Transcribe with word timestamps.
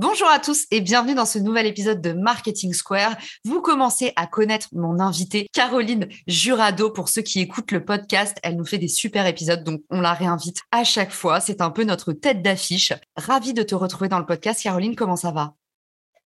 Bonjour 0.00 0.28
à 0.28 0.38
tous 0.38 0.68
et 0.70 0.80
bienvenue 0.80 1.16
dans 1.16 1.26
ce 1.26 1.40
nouvel 1.40 1.66
épisode 1.66 2.00
de 2.00 2.12
Marketing 2.12 2.72
Square. 2.72 3.16
Vous 3.44 3.60
commencez 3.60 4.12
à 4.14 4.28
connaître 4.28 4.68
mon 4.70 5.00
invitée 5.00 5.48
Caroline 5.52 6.06
Jurado. 6.28 6.90
Pour 6.90 7.08
ceux 7.08 7.22
qui 7.22 7.40
écoutent 7.40 7.72
le 7.72 7.84
podcast, 7.84 8.38
elle 8.44 8.54
nous 8.54 8.64
fait 8.64 8.78
des 8.78 8.86
super 8.86 9.26
épisodes, 9.26 9.64
donc 9.64 9.80
on 9.90 10.00
la 10.00 10.12
réinvite 10.12 10.58
à 10.70 10.84
chaque 10.84 11.10
fois. 11.10 11.40
C'est 11.40 11.60
un 11.60 11.72
peu 11.72 11.82
notre 11.82 12.12
tête 12.12 12.42
d'affiche. 12.42 12.92
Ravie 13.16 13.54
de 13.54 13.64
te 13.64 13.74
retrouver 13.74 14.08
dans 14.08 14.20
le 14.20 14.24
podcast. 14.24 14.62
Caroline, 14.62 14.94
comment 14.94 15.16
ça 15.16 15.32
va? 15.32 15.54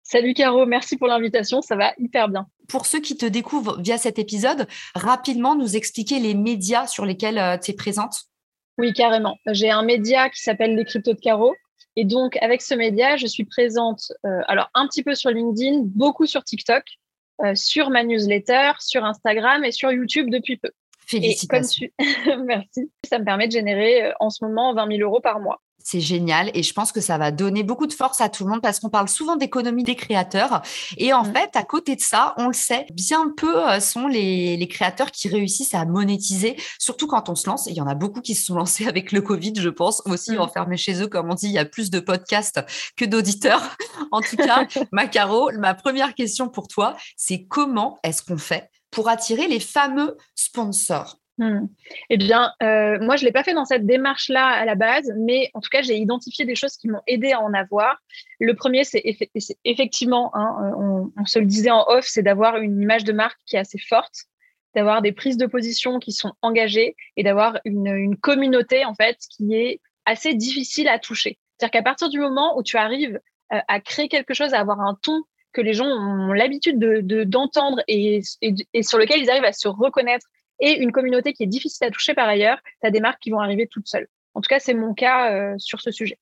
Salut 0.03 0.35
Caro, 0.35 0.67
merci 0.67 0.95
pour 0.95 1.07
l'invitation, 1.07 1.63
ça 1.63 1.75
va 1.75 1.91
hyper 1.97 2.29
bien. 2.29 2.45
Pour 2.67 2.85
ceux 2.85 2.99
qui 2.99 3.17
te 3.17 3.25
découvrent 3.25 3.81
via 3.81 3.97
cet 3.97 4.19
épisode, 4.19 4.67
rapidement 4.93 5.55
nous 5.55 5.75
expliquer 5.75 6.19
les 6.19 6.35
médias 6.35 6.85
sur 6.85 7.03
lesquels 7.03 7.39
euh, 7.39 7.57
tu 7.57 7.71
es 7.71 7.73
présente 7.73 8.25
Oui, 8.77 8.93
carrément. 8.93 9.37
J'ai 9.47 9.71
un 9.71 9.81
média 9.81 10.29
qui 10.29 10.43
s'appelle 10.43 10.75
Les 10.75 10.85
Cryptos 10.85 11.13
de 11.13 11.19
Caro 11.19 11.55
et 11.95 12.03
donc, 12.03 12.37
avec 12.41 12.61
ce 12.61 12.73
média, 12.73 13.15
je 13.15 13.27
suis 13.27 13.45
présente, 13.45 14.11
euh, 14.25 14.41
alors 14.47 14.69
un 14.73 14.87
petit 14.87 15.03
peu 15.03 15.15
sur 15.15 15.29
LinkedIn, 15.29 15.83
beaucoup 15.85 16.25
sur 16.25 16.43
TikTok, 16.43 16.83
euh, 17.43 17.55
sur 17.55 17.89
ma 17.89 18.03
newsletter, 18.03 18.71
sur 18.79 19.05
Instagram 19.05 19.63
et 19.63 19.71
sur 19.71 19.91
YouTube 19.91 20.29
depuis 20.29 20.57
peu. 20.57 20.71
Félicitations. 21.07 21.87
Merci. 22.45 22.91
Ça 23.07 23.19
me 23.19 23.25
permet 23.25 23.47
de 23.47 23.53
générer 23.53 24.05
euh, 24.05 24.11
en 24.19 24.29
ce 24.29 24.43
moment 24.43 24.73
20 24.73 24.97
000 24.97 25.01
euros 25.01 25.21
par 25.21 25.39
mois. 25.39 25.61
C'est 25.87 26.01
génial 26.01 26.49
et 26.55 26.63
je 26.63 26.73
pense 26.73 26.91
que 26.91 26.99
ça 26.99 27.19
va 27.19 27.29
donner 27.29 27.61
beaucoup 27.61 27.85
de 27.85 27.93
force 27.93 28.19
à 28.19 28.27
tout 28.27 28.43
le 28.43 28.49
monde 28.49 28.61
parce 28.63 28.79
qu'on 28.79 28.89
parle 28.89 29.07
souvent 29.07 29.35
d'économie 29.35 29.83
des 29.83 29.95
créateurs. 29.95 30.63
Et 30.97 31.13
en 31.13 31.23
mmh. 31.23 31.33
fait, 31.33 31.55
à 31.55 31.61
côté 31.61 31.95
de 31.95 32.01
ça, 32.01 32.33
on 32.37 32.47
le 32.47 32.53
sait, 32.53 32.87
bien 32.91 33.31
peu 33.37 33.69
euh, 33.69 33.79
sont 33.79 34.07
les, 34.07 34.57
les, 34.57 34.67
créateurs 34.67 35.11
qui 35.11 35.27
réussissent 35.27 35.75
à 35.75 35.85
monétiser, 35.85 36.57
surtout 36.79 37.05
quand 37.05 37.29
on 37.29 37.35
se 37.35 37.47
lance. 37.47 37.67
Il 37.67 37.75
y 37.75 37.81
en 37.81 37.87
a 37.87 37.93
beaucoup 37.93 38.21
qui 38.21 38.33
se 38.33 38.45
sont 38.45 38.55
lancés 38.57 38.87
avec 38.87 39.11
le 39.11 39.21
Covid, 39.21 39.53
je 39.57 39.69
pense, 39.69 40.01
aussi 40.05 40.31
mmh. 40.31 40.39
enfermés 40.39 40.77
chez 40.77 41.03
eux. 41.03 41.07
Comme 41.07 41.29
on 41.29 41.35
dit, 41.35 41.49
il 41.49 41.53
y 41.53 41.59
a 41.59 41.65
plus 41.65 41.91
de 41.91 41.99
podcasts 41.99 42.61
que 42.97 43.05
d'auditeurs. 43.05 43.61
en 44.11 44.21
tout 44.21 44.37
cas, 44.37 44.65
Macaro, 44.91 45.51
ma 45.59 45.75
première 45.75 46.15
question 46.15 46.49
pour 46.49 46.67
toi, 46.67 46.97
c'est 47.15 47.45
comment 47.45 47.99
est-ce 48.01 48.23
qu'on 48.23 48.39
fait 48.39 48.71
pour 48.89 49.07
attirer 49.07 49.47
les 49.47 49.59
fameux 49.59 50.17
sponsors? 50.33 51.19
Hmm. 51.37 51.65
Eh 52.09 52.15
bien, 52.15 52.53
euh, 52.63 52.97
moi, 53.01 53.17
je 53.17 53.23
ne 53.23 53.27
l'ai 53.27 53.33
pas 53.33 53.43
fait 53.43 53.53
dans 53.53 53.65
cette 53.65 53.85
démarche-là 53.85 54.45
à 54.45 54.63
la 54.63 54.75
base, 54.75 55.11
mais 55.17 55.51
en 55.53 55.59
tout 55.59 55.69
cas, 55.69 55.81
j'ai 55.81 55.97
identifié 55.97 56.45
des 56.45 56.55
choses 56.55 56.77
qui 56.77 56.87
m'ont 56.87 57.01
aidé 57.07 57.33
à 57.33 57.41
en 57.41 57.53
avoir. 57.53 57.97
Le 58.39 58.53
premier, 58.53 58.85
c'est 58.85 59.03
effectivement, 59.65 60.31
hein, 60.33 60.73
on, 60.79 61.11
on, 61.17 61.25
se 61.25 61.39
le 61.39 61.45
disait 61.45 61.71
en 61.71 61.83
off, 61.87 62.05
c'est 62.07 62.23
d'avoir 62.23 62.57
une 62.57 62.81
image 62.81 63.03
de 63.03 63.11
marque 63.11 63.37
qui 63.45 63.57
est 63.57 63.59
assez 63.59 63.79
forte, 63.79 64.27
d'avoir 64.75 65.01
des 65.01 65.11
prises 65.11 65.37
de 65.37 65.45
position 65.45 65.99
qui 65.99 66.13
sont 66.13 66.33
engagées 66.41 66.95
et 67.17 67.23
d'avoir 67.23 67.59
une, 67.65 68.15
communauté, 68.17 68.85
en 68.85 68.95
fait, 68.95 69.17
qui 69.29 69.55
est 69.55 69.81
assez 70.05 70.35
difficile 70.35 70.87
à 70.87 70.99
toucher. 70.99 71.37
C'est-à-dire 71.57 71.71
qu'à 71.71 71.83
partir 71.83 72.09
du 72.09 72.19
moment 72.19 72.57
où 72.57 72.63
tu 72.63 72.77
arrives 72.77 73.19
euh, 73.51 73.59
à 73.67 73.79
créer 73.81 74.07
quelque 74.07 74.33
chose, 74.33 74.53
à 74.53 74.59
avoir 74.59 74.79
un 74.79 74.97
ton 75.01 75.23
que 75.51 75.61
les 75.61 75.73
gens 75.73 75.85
ont 75.85 76.33
l'habitude 76.33 76.79
d'entendre 77.29 77.77
de, 77.77 77.83
et, 77.87 78.21
et 78.73 78.83
sur 78.83 78.97
lequel 78.97 79.21
ils 79.21 79.29
arrivent 79.29 79.45
à 79.45 79.53
se 79.53 79.69
reconnaître 79.69 80.27
et 80.59 80.81
une 80.81 80.91
communauté 80.91 81.33
qui 81.33 81.43
est 81.43 81.47
difficile 81.47 81.87
à 81.87 81.91
toucher 81.91 82.13
par 82.13 82.27
ailleurs, 82.27 82.59
tu 82.81 82.87
as 82.87 82.91
des 82.91 82.99
marques 82.99 83.21
qui 83.21 83.31
vont 83.31 83.39
arriver 83.39 83.67
toutes 83.67 83.87
seules. 83.87 84.07
En 84.33 84.41
tout 84.41 84.47
cas, 84.47 84.59
c'est 84.59 84.73
mon 84.73 84.93
cas 84.93 85.33
euh, 85.33 85.55
sur 85.57 85.81
ce 85.81 85.91
sujet. 85.91 86.17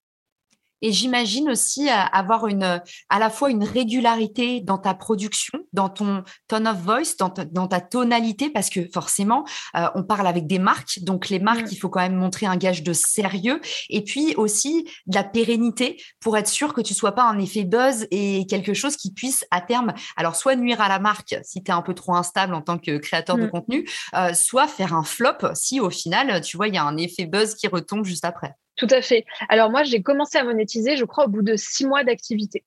Et 0.84 0.92
j'imagine 0.92 1.50
aussi 1.50 1.90
euh, 1.90 1.94
avoir 2.12 2.46
une, 2.48 2.82
à 3.10 3.20
la 3.20 3.30
fois 3.30 3.50
une 3.50 3.64
régularité 3.64 4.60
dans 4.60 4.78
ta 4.78 4.94
production, 4.94 5.60
dans 5.72 5.88
ton 5.88 6.24
tone 6.50 6.68
of 6.68 6.78
voice, 6.78 7.16
dans 7.18 7.30
ta, 7.30 7.46
dans 7.46 7.68
ta 7.68 7.80
tonalité, 7.80 8.50
parce 8.50 8.70
que 8.70 8.82
forcément, 8.94 9.46
euh, 9.78 9.88
on 9.96 10.04
parle 10.04 10.28
avec 10.28 10.46
des 10.46 10.60
marques. 10.60 11.00
Donc, 11.00 11.30
les 11.30 11.40
marques, 11.40 11.68
mm. 11.68 11.72
il 11.72 11.78
faut 11.78 11.88
quand 11.88 12.02
même 12.02 12.18
montrer 12.18 12.48
un 12.48 12.58
gage 12.58 12.84
de 12.84 12.92
sérieux. 12.92 13.62
Et 13.90 14.04
puis 14.04 14.36
aussi 14.36 14.84
de 15.08 15.16
la 15.16 15.24
pérennité 15.24 16.04
pour 16.20 16.38
être 16.38 16.50
sûr 16.50 16.74
que 16.74 16.82
tu 16.82 16.94
sois 16.94 17.14
pas 17.14 17.24
un 17.24 17.40
effet 17.40 17.64
buzz 17.64 18.06
et 18.12 18.46
quelque 18.48 18.74
chose 18.74 18.98
qui 18.98 19.14
puisse 19.14 19.46
à 19.52 19.62
terme, 19.62 19.94
alors 20.18 20.36
soit 20.36 20.58
nuire 20.58 20.82
à 20.82 20.90
la 20.90 21.00
marque 21.00 21.36
si 21.44 21.64
tu 21.64 21.72
es 21.72 21.74
un 21.74 21.82
peu 21.82 21.94
trop 21.94 22.16
instable 22.16 22.54
en 22.54 22.62
tant 22.62 22.78
que 22.78 22.98
créateur 22.98 23.38
de 23.38 23.46
mm. 23.46 23.52
contenu, 23.52 23.90
euh, 24.16 24.34
soit 24.34 24.68
faire 24.68 24.94
un 24.94 25.04
flop 25.04 25.54
si 25.54 25.80
au 25.80 25.90
final, 25.90 26.42
tu 26.42 26.58
vois, 26.58 26.68
il 26.68 26.74
y 26.74 26.78
a 26.78 26.84
un 26.84 26.98
effet 26.98 27.26
buzz 27.26 27.56
qui 27.56 27.70
retombe 27.70 28.04
juste 28.04 28.26
après. 28.26 28.54
Tout 28.76 28.88
à 28.90 29.02
fait. 29.02 29.26
Alors 29.50 29.70
moi, 29.70 29.84
j'ai 29.84 30.02
commencé 30.02 30.38
à 30.38 30.44
monétiser, 30.44 30.98
je 30.98 31.06
crois, 31.06 31.26
au 31.26 31.30
bout 31.30 31.44
de 31.44 31.56
six 31.56 31.86
mois 31.86 32.04
d'activité, 32.04 32.64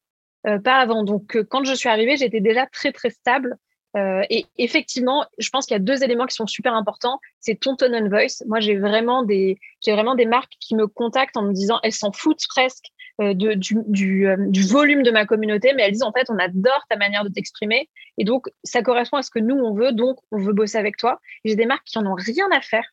euh, 0.47 0.59
pas 0.59 0.77
avant. 0.77 1.03
Donc 1.03 1.37
euh, 1.37 1.45
quand 1.45 1.65
je 1.65 1.75
suis 1.75 1.89
arrivée, 1.89 2.17
j'étais 2.17 2.41
déjà 2.41 2.67
très 2.67 2.93
très 2.93 3.11
stable. 3.11 3.57
Euh, 3.97 4.23
et 4.29 4.47
effectivement, 4.59 5.25
je 5.39 5.49
pense 5.49 5.67
qu'il 5.67 5.75
y 5.75 5.81
a 5.81 5.83
deux 5.83 6.05
éléments 6.05 6.27
qui 6.27 6.37
sont 6.37 6.47
super 6.47 6.75
importants. 6.75 7.19
C'est 7.41 7.59
ton 7.59 7.77
tone 7.77 7.95
and 7.95 8.09
voice. 8.09 8.45
Moi, 8.47 8.61
j'ai 8.61 8.77
vraiment 8.77 9.25
des 9.25 9.59
j'ai 9.85 9.93
vraiment 9.93 10.15
des 10.15 10.27
marques 10.27 10.53
qui 10.61 10.77
me 10.77 10.87
contactent 10.87 11.37
en 11.37 11.43
me 11.43 11.53
disant 11.53 11.81
elles 11.83 11.93
s'en 11.93 12.13
foutent 12.13 12.47
presque 12.49 12.87
du, 13.19 13.57
du, 13.57 14.29
du, 14.51 14.63
volume 14.67 15.03
de 15.03 15.11
ma 15.11 15.25
communauté, 15.25 15.73
mais 15.75 15.85
elles 15.85 15.93
disent 15.93 16.03
en 16.03 16.13
fait 16.13 16.29
on 16.29 16.39
adore 16.39 16.85
ta 16.91 16.99
manière 16.99 17.25
de 17.25 17.31
t'exprimer 17.31 17.89
et 18.19 18.25
donc 18.25 18.49
ça 18.63 18.83
correspond 18.83 19.17
à 19.17 19.23
ce 19.23 19.31
que 19.31 19.39
nous 19.39 19.55
on 19.55 19.73
veut, 19.73 19.93
donc 19.93 20.19
on 20.33 20.37
veut 20.37 20.53
bosser 20.53 20.77
avec 20.77 20.99
toi. 20.99 21.19
J'ai 21.47 21.57
des 21.57 21.65
marques 21.65 21.87
qui 21.87 21.97
en 21.97 22.05
ont 22.05 22.15
rien 22.15 22.47
à 22.53 22.61
faire 22.61 22.85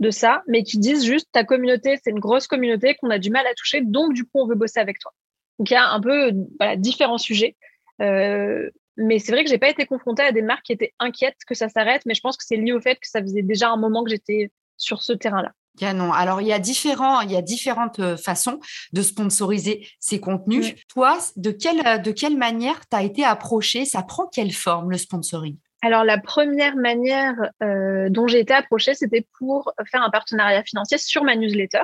de 0.00 0.10
ça, 0.10 0.42
mais 0.48 0.62
qui 0.62 0.78
disent 0.78 1.04
juste 1.04 1.28
ta 1.32 1.44
communauté, 1.44 1.98
c'est 2.02 2.10
une 2.10 2.20
grosse 2.20 2.46
communauté 2.46 2.94
qu'on 2.96 3.10
a 3.10 3.18
du 3.18 3.30
mal 3.30 3.46
à 3.46 3.54
toucher, 3.54 3.80
donc 3.80 4.12
du 4.12 4.24
coup, 4.24 4.40
on 4.40 4.46
veut 4.46 4.54
bosser 4.54 4.80
avec 4.80 4.98
toi. 4.98 5.12
Donc 5.58 5.70
il 5.70 5.74
y 5.74 5.76
a 5.76 5.88
un 5.88 6.00
peu 6.00 6.32
voilà, 6.58 6.76
différents 6.76 7.18
sujets. 7.18 7.56
Euh, 8.02 8.68
mais 8.96 9.18
c'est 9.18 9.32
vrai 9.32 9.44
que 9.44 9.50
j'ai 9.50 9.58
pas 9.58 9.68
été 9.68 9.86
confrontée 9.86 10.22
à 10.22 10.32
des 10.32 10.42
marques 10.42 10.64
qui 10.64 10.72
étaient 10.72 10.94
inquiètes 10.98 11.38
que 11.46 11.54
ça 11.54 11.68
s'arrête, 11.68 12.02
mais 12.06 12.14
je 12.14 12.20
pense 12.20 12.36
que 12.36 12.44
c'est 12.44 12.56
lié 12.56 12.72
au 12.72 12.80
fait 12.80 12.96
que 12.96 13.08
ça 13.08 13.20
faisait 13.20 13.42
déjà 13.42 13.70
un 13.70 13.76
moment 13.76 14.04
que 14.04 14.10
j'étais 14.10 14.50
sur 14.76 15.02
ce 15.02 15.12
terrain-là. 15.12 15.52
Canon. 15.78 16.12
Alors, 16.12 16.40
il 16.40 16.46
y 16.46 16.52
a 16.52 16.60
différents, 16.60 17.20
il 17.22 17.32
y 17.32 17.36
a 17.36 17.42
différentes 17.42 17.98
euh, 17.98 18.16
façons 18.16 18.60
de 18.92 19.02
sponsoriser 19.02 19.88
ces 19.98 20.20
contenus. 20.20 20.74
Toi, 20.88 21.18
de 21.36 21.50
quelle, 21.50 22.00
de 22.02 22.10
quelle 22.12 22.36
manière 22.36 22.80
tu 22.88 22.96
as 22.96 23.02
été 23.02 23.24
approché 23.24 23.84
Ça 23.84 24.02
prend 24.02 24.28
quelle 24.28 24.52
forme 24.52 24.90
le 24.90 24.98
sponsoring? 24.98 25.56
Alors, 25.84 26.02
la 26.02 26.16
première 26.16 26.76
manière 26.76 27.34
euh, 27.62 28.08
dont 28.08 28.26
j'ai 28.26 28.40
été 28.40 28.54
approchée, 28.54 28.94
c'était 28.94 29.26
pour 29.38 29.70
faire 29.90 30.02
un 30.02 30.08
partenariat 30.08 30.62
financier 30.62 30.96
sur 30.96 31.24
ma 31.24 31.36
newsletter. 31.36 31.82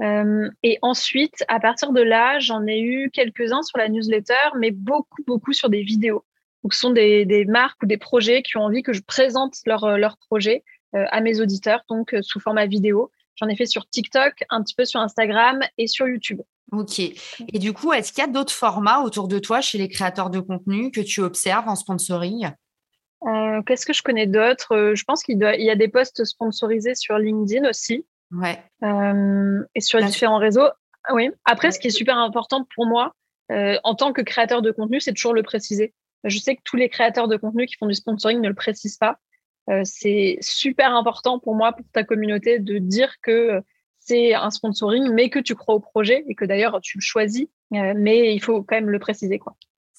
Euh, 0.00 0.48
et 0.62 0.78
ensuite, 0.80 1.44
à 1.48 1.60
partir 1.60 1.92
de 1.92 2.00
là, 2.00 2.38
j'en 2.38 2.66
ai 2.66 2.80
eu 2.80 3.10
quelques-uns 3.10 3.60
sur 3.60 3.76
la 3.76 3.90
newsletter, 3.90 4.56
mais 4.58 4.70
beaucoup, 4.70 5.22
beaucoup 5.26 5.52
sur 5.52 5.68
des 5.68 5.82
vidéos. 5.82 6.24
Donc, 6.64 6.72
ce 6.72 6.80
sont 6.80 6.90
des, 6.90 7.44
marques 7.46 7.82
ou 7.82 7.86
des 7.86 7.98
projets 7.98 8.42
qui 8.42 8.56
ont 8.56 8.62
envie 8.62 8.82
que 8.82 8.94
je 8.94 9.02
présente 9.02 9.56
leur, 9.66 9.98
leur 9.98 10.16
projet 10.16 10.64
euh, 10.94 11.04
à 11.10 11.20
mes 11.20 11.42
auditeurs, 11.42 11.82
donc 11.90 12.16
sous 12.22 12.40
format 12.40 12.64
vidéo. 12.64 13.10
J'en 13.34 13.48
ai 13.48 13.56
fait 13.56 13.66
sur 13.66 13.86
TikTok, 13.90 14.42
un 14.48 14.62
petit 14.62 14.74
peu 14.74 14.86
sur 14.86 15.00
Instagram 15.00 15.60
et 15.76 15.86
sur 15.86 16.08
YouTube. 16.08 16.40
Ok. 16.72 16.98
Et 16.98 17.58
du 17.58 17.74
coup, 17.74 17.92
est-ce 17.92 18.10
qu'il 18.10 18.24
y 18.24 18.26
a 18.26 18.30
d'autres 18.30 18.54
formats 18.54 19.02
autour 19.02 19.28
de 19.28 19.38
toi 19.38 19.60
chez 19.60 19.76
les 19.76 19.90
créateurs 19.90 20.30
de 20.30 20.40
contenu 20.40 20.90
que 20.90 21.02
tu 21.02 21.20
observes 21.20 21.68
en 21.68 21.76
sponsoring? 21.76 22.52
Euh, 23.26 23.62
qu'est-ce 23.62 23.86
que 23.86 23.92
je 23.92 24.02
connais 24.02 24.26
d'autre? 24.26 24.74
Euh, 24.74 24.94
Je 24.94 25.04
pense 25.04 25.22
qu'il 25.22 25.38
y 25.38 25.70
a 25.70 25.76
des 25.76 25.88
posts 25.88 26.24
sponsorisés 26.24 26.94
sur 26.94 27.18
LinkedIn 27.18 27.68
aussi. 27.68 28.06
Ouais. 28.30 28.62
Euh, 28.82 29.64
et 29.74 29.80
sur 29.80 30.02
différents 30.02 30.38
réseaux. 30.38 30.68
Ah 31.04 31.14
oui. 31.14 31.30
Après, 31.44 31.70
ce 31.70 31.78
qui 31.78 31.88
est 31.88 31.90
super 31.90 32.18
important 32.18 32.66
pour 32.74 32.86
moi, 32.86 33.14
en 33.50 33.94
tant 33.94 34.12
que 34.12 34.20
créateur 34.20 34.60
de 34.60 34.70
contenu, 34.70 35.00
c'est 35.00 35.14
toujours 35.14 35.32
le 35.32 35.42
préciser. 35.42 35.94
Je 36.24 36.38
sais 36.38 36.56
que 36.56 36.60
tous 36.64 36.76
les 36.76 36.88
créateurs 36.88 37.28
de 37.28 37.36
contenu 37.36 37.66
qui 37.66 37.76
font 37.76 37.86
du 37.86 37.94
sponsoring 37.94 38.40
ne 38.40 38.48
le 38.48 38.54
précisent 38.54 38.98
pas. 38.98 39.18
c'est 39.84 40.36
super 40.42 40.94
important 40.94 41.38
pour 41.38 41.54
moi, 41.54 41.72
pour 41.72 41.86
ta 41.92 42.04
communauté, 42.04 42.58
de 42.58 42.76
dire 42.76 43.14
que 43.22 43.62
c'est 44.00 44.34
un 44.34 44.50
sponsoring, 44.50 45.10
mais 45.14 45.30
que 45.30 45.38
tu 45.38 45.54
crois 45.54 45.74
au 45.74 45.80
projet 45.80 46.24
et 46.28 46.34
que 46.34 46.44
d'ailleurs 46.44 46.78
tu 46.82 46.98
le 46.98 47.02
choisis. 47.02 47.46
mais 47.70 48.34
il 48.34 48.40
faut 48.40 48.62
quand 48.62 48.76
même 48.76 48.90
le 48.90 48.98
préciser. 48.98 49.38
Quoi. 49.38 49.56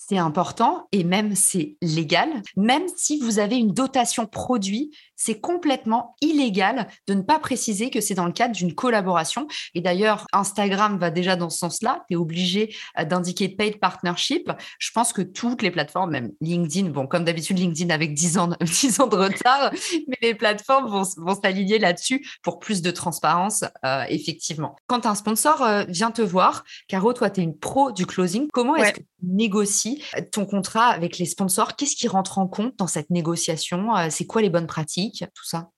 C'est 0.09 0.17
important 0.17 0.87
et 0.91 1.03
même 1.03 1.35
c'est 1.35 1.77
légal. 1.83 2.29
Même 2.57 2.83
si 2.97 3.19
vous 3.19 3.37
avez 3.37 3.57
une 3.57 3.73
dotation 3.73 4.25
produit, 4.25 4.91
c'est 5.15 5.39
complètement 5.39 6.15
illégal 6.21 6.87
de 7.07 7.13
ne 7.13 7.21
pas 7.21 7.37
préciser 7.37 7.91
que 7.91 8.01
c'est 8.01 8.15
dans 8.15 8.25
le 8.25 8.31
cadre 8.31 8.55
d'une 8.55 8.73
collaboration. 8.73 9.47
Et 9.75 9.81
d'ailleurs, 9.81 10.25
Instagram 10.31 10.97
va 10.97 11.11
déjà 11.11 11.35
dans 11.35 11.51
ce 11.51 11.59
sens-là. 11.59 12.05
Tu 12.07 12.13
es 12.13 12.17
obligé 12.17 12.73
euh, 12.97 13.03
d'indiquer 13.03 13.49
paid 13.49 13.79
partnership. 13.79 14.49
Je 14.79 14.91
pense 14.91 15.13
que 15.13 15.21
toutes 15.21 15.61
les 15.61 15.71
plateformes, 15.71 16.09
même 16.09 16.31
LinkedIn, 16.41 16.89
bon, 16.89 17.05
comme 17.05 17.25
d'habitude, 17.25 17.59
LinkedIn 17.59 17.93
avec 17.93 18.13
10 18.13 18.37
ans, 18.39 18.49
10 18.61 18.99
ans 19.01 19.07
de 19.07 19.17
retard, 19.17 19.71
mais 20.07 20.17
les 20.21 20.33
plateformes 20.33 20.89
vont, 20.89 21.03
vont 21.17 21.39
s'aligner 21.39 21.77
là-dessus 21.77 22.25
pour 22.41 22.57
plus 22.57 22.81
de 22.81 22.89
transparence, 22.89 23.63
euh, 23.85 24.05
effectivement. 24.09 24.75
Quand 24.87 25.05
un 25.05 25.15
sponsor 25.15 25.61
euh, 25.61 25.83
vient 25.87 26.11
te 26.11 26.21
voir, 26.21 26.63
Caro, 26.87 27.13
toi, 27.13 27.29
tu 27.29 27.41
es 27.41 27.43
une 27.43 27.57
pro 27.57 27.91
du 27.91 28.05
closing. 28.07 28.47
Comment 28.53 28.75
est-ce 28.77 28.93
que 28.93 28.99
tu 28.99 29.05
négocies 29.21 29.98
ton 30.31 30.45
contrat 30.45 30.87
avec 30.87 31.17
les 31.17 31.25
sponsors, 31.25 31.75
qu'est-ce 31.75 31.95
qui 31.95 32.07
rentre 32.07 32.37
en 32.37 32.47
compte 32.47 32.77
dans 32.77 32.87
cette 32.87 33.09
négociation 33.09 33.95
euh, 33.95 34.07
C'est 34.09 34.25
quoi 34.25 34.41
les 34.41 34.49
bonnes 34.49 34.67
pratiques, 34.67 35.25
tout 35.33 35.45
ça? 35.45 35.69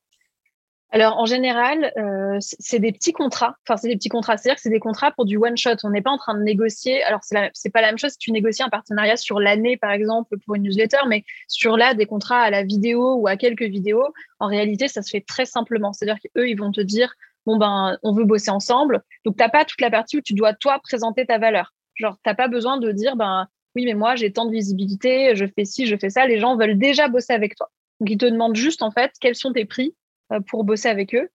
Alors 0.94 1.18
en 1.18 1.25
général, 1.25 1.94
euh, 1.97 2.38
c'est 2.41 2.79
des 2.79 2.91
petits 2.91 3.13
contrats. 3.13 3.56
Enfin, 3.65 3.77
c'est 3.77 3.88
des 3.88 3.95
petits 3.95 4.09
contrats. 4.09 4.35
C'est-à-dire 4.35 4.56
que 4.56 4.62
c'est 4.62 4.69
des 4.69 4.81
contrats 4.81 5.12
pour 5.12 5.25
du 5.25 5.38
one 5.38 5.56
shot. 5.56 5.75
On 5.83 5.89
n'est 5.89 6.01
pas 6.01 6.12
en 6.12 6.18
train 6.18 6.35
de 6.35 6.44
négocier. 6.44 7.01
Alors 7.03 7.21
c'est 7.23 7.50
c'est 7.53 7.69
pas 7.69 7.79
la 7.79 7.88
même 7.88 7.97
chose 7.97 8.12
si 8.12 8.18
tu 8.18 8.31
négocies 8.33 8.63
un 8.63 8.69
partenariat 8.69 9.15
sur 9.15 9.39
l'année, 9.39 9.77
par 9.77 9.91
exemple, 9.91 10.38
pour 10.45 10.56
une 10.56 10.63
newsletter, 10.63 10.97
mais 11.07 11.23
sur 11.47 11.77
là 11.77 11.94
des 11.94 12.06
contrats 12.06 12.41
à 12.41 12.50
la 12.50 12.63
vidéo 12.63 13.15
ou 13.15 13.27
à 13.27 13.38
quelques 13.38 13.63
vidéos. 13.63 14.06
En 14.39 14.47
réalité, 14.47 14.89
ça 14.89 15.01
se 15.01 15.09
fait 15.09 15.21
très 15.25 15.45
simplement. 15.45 15.94
C'est-à-dire 15.94 16.19
qu'eux, 16.21 16.50
ils 16.50 16.59
vont 16.59 16.73
te 16.73 16.81
dire 16.81 17.13
bon 17.45 17.57
ben, 17.57 17.97
on 18.03 18.13
veut 18.13 18.25
bosser 18.25 18.51
ensemble. 18.51 19.01
Donc 19.25 19.38
t'as 19.38 19.50
pas 19.50 19.63
toute 19.63 19.79
la 19.79 19.91
partie 19.91 20.18
où 20.18 20.21
tu 20.21 20.33
dois 20.33 20.53
toi 20.53 20.79
présenter 20.83 21.25
ta 21.25 21.38
valeur. 21.38 21.73
Genre 21.95 22.18
t'as 22.23 22.35
pas 22.35 22.50
besoin 22.50 22.77
de 22.77 22.91
dire 22.91 23.15
ben 23.15 23.47
oui, 23.75 23.85
mais 23.85 23.94
moi, 23.94 24.15
j'ai 24.15 24.31
tant 24.31 24.45
de 24.45 24.51
visibilité, 24.51 25.35
je 25.35 25.45
fais 25.45 25.65
ci, 25.65 25.88
je 25.88 25.95
fais 25.95 26.09
ça. 26.09 26.25
Les 26.27 26.39
gens 26.39 26.57
veulent 26.57 26.77
déjà 26.77 27.07
bosser 27.07 27.33
avec 27.33 27.56
toi. 27.56 27.69
Donc, 28.00 28.09
ils 28.09 28.18
te 28.18 28.25
demandent 28.25 28.56
juste, 28.56 28.81
en 28.81 28.91
fait, 28.91 29.12
quels 29.19 29.35
sont 29.35 29.53
tes 29.53 29.65
prix 29.65 29.95
euh, 30.31 30.39
pour 30.41 30.63
bosser 30.63 30.89
avec 30.89 31.15
eux. 31.15 31.29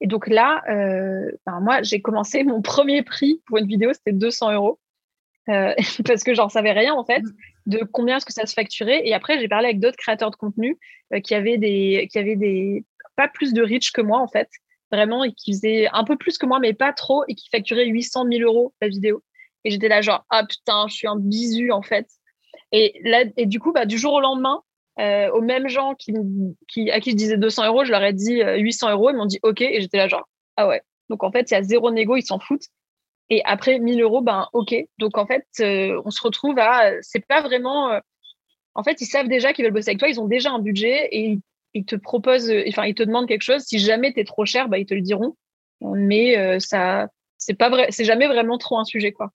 Et 0.00 0.06
donc 0.06 0.26
là, 0.26 0.62
euh, 0.68 1.30
ben, 1.46 1.60
moi, 1.60 1.82
j'ai 1.82 2.00
commencé 2.00 2.44
mon 2.44 2.62
premier 2.62 3.02
prix 3.02 3.40
pour 3.46 3.58
une 3.58 3.66
vidéo, 3.66 3.92
c'était 3.92 4.12
200 4.12 4.52
euros. 4.52 4.78
Euh, 5.48 5.74
parce 6.06 6.22
que 6.22 6.34
j'en 6.34 6.48
savais 6.48 6.72
rien, 6.72 6.94
en 6.94 7.04
fait, 7.04 7.22
de 7.66 7.78
combien 7.92 8.16
est-ce 8.16 8.26
que 8.26 8.32
ça 8.32 8.46
se 8.46 8.54
facturait. 8.54 9.06
Et 9.06 9.14
après, 9.14 9.38
j'ai 9.38 9.48
parlé 9.48 9.66
avec 9.66 9.80
d'autres 9.80 9.96
créateurs 9.96 10.30
de 10.30 10.36
contenu 10.36 10.78
qui 11.24 11.34
avaient 11.34 11.58
des, 11.58 12.08
qui 12.10 12.18
avaient 12.18 12.36
des, 12.36 12.84
pas 13.16 13.28
plus 13.28 13.52
de 13.52 13.62
reach 13.62 13.92
que 13.92 14.00
moi, 14.00 14.18
en 14.18 14.28
fait. 14.28 14.48
Vraiment, 14.90 15.24
et 15.24 15.32
qui 15.32 15.52
faisaient 15.52 15.88
un 15.92 16.04
peu 16.04 16.16
plus 16.16 16.36
que 16.36 16.44
moi, 16.44 16.58
mais 16.58 16.74
pas 16.74 16.92
trop, 16.92 17.24
et 17.26 17.34
qui 17.34 17.48
facturaient 17.48 17.86
800 17.86 18.26
000 18.30 18.42
euros 18.42 18.74
la 18.82 18.88
vidéo. 18.88 19.22
Et 19.64 19.70
j'étais 19.70 19.88
là, 19.88 20.00
genre, 20.02 20.24
ah 20.30 20.44
putain, 20.46 20.86
je 20.88 20.94
suis 20.94 21.08
un 21.08 21.16
bisu, 21.16 21.72
en 21.72 21.82
fait. 21.82 22.08
Et, 22.72 23.00
là, 23.04 23.24
et 23.36 23.46
du 23.46 23.60
coup, 23.60 23.72
bah, 23.72 23.86
du 23.86 23.98
jour 23.98 24.14
au 24.14 24.20
lendemain, 24.20 24.62
euh, 24.98 25.30
aux 25.30 25.40
mêmes 25.40 25.68
gens 25.68 25.94
qui, 25.94 26.12
qui, 26.68 26.90
à 26.90 27.00
qui 27.00 27.12
je 27.12 27.16
disais 27.16 27.36
200 27.36 27.66
euros, 27.66 27.84
je 27.84 27.90
leur 27.90 28.02
ai 28.02 28.12
dit 28.12 28.42
800 28.42 28.88
euh, 28.88 28.92
euros. 28.92 29.10
Ils 29.10 29.16
m'ont 29.16 29.26
dit 29.26 29.38
OK. 29.42 29.60
Et 29.60 29.80
j'étais 29.80 29.98
là, 29.98 30.08
genre, 30.08 30.28
ah 30.56 30.68
ouais. 30.68 30.82
Donc, 31.08 31.22
en 31.22 31.30
fait, 31.30 31.50
il 31.50 31.54
y 31.54 31.56
a 31.56 31.62
zéro 31.62 31.90
négo, 31.90 32.16
ils 32.16 32.24
s'en 32.24 32.38
foutent. 32.38 32.66
Et 33.30 33.42
après 33.44 33.78
1000 33.78 34.02
euros, 34.02 34.20
ben 34.20 34.48
OK. 34.52 34.74
Donc, 34.98 35.16
en 35.18 35.26
fait, 35.26 35.46
euh, 35.60 36.00
on 36.04 36.10
se 36.10 36.22
retrouve 36.22 36.58
à. 36.58 36.92
C'est 37.02 37.24
pas 37.26 37.42
vraiment. 37.42 37.98
en 38.74 38.82
fait, 38.82 39.00
ils 39.00 39.06
savent 39.06 39.28
déjà 39.28 39.52
qu'ils 39.52 39.64
veulent 39.64 39.74
bosser 39.74 39.90
avec 39.90 39.98
toi. 39.98 40.08
Ils 40.08 40.20
ont 40.20 40.26
déjà 40.26 40.50
un 40.50 40.58
budget 40.58 41.08
et 41.12 41.38
ils, 41.74 41.84
te 41.84 41.96
proposent. 41.96 42.52
Enfin, 42.68 42.84
ils 42.86 42.94
te 42.94 43.02
demandent 43.02 43.28
quelque 43.28 43.42
chose. 43.42 43.62
Si 43.62 43.78
jamais 43.78 44.12
tu 44.12 44.20
es 44.20 44.24
trop 44.24 44.44
cher, 44.44 44.68
bah, 44.68 44.78
ils 44.78 44.86
te 44.86 44.94
le 44.94 45.02
diront. 45.02 45.36
Mais 45.80 46.58
ça. 46.60 47.08
C'est 47.38 47.54
pas 47.54 47.70
vrai, 47.70 47.88
c'est 47.90 48.04
jamais 48.04 48.28
vraiment 48.28 48.56
trop 48.56 48.78
un 48.78 48.84
sujet, 48.84 49.10
quoi 49.10 49.32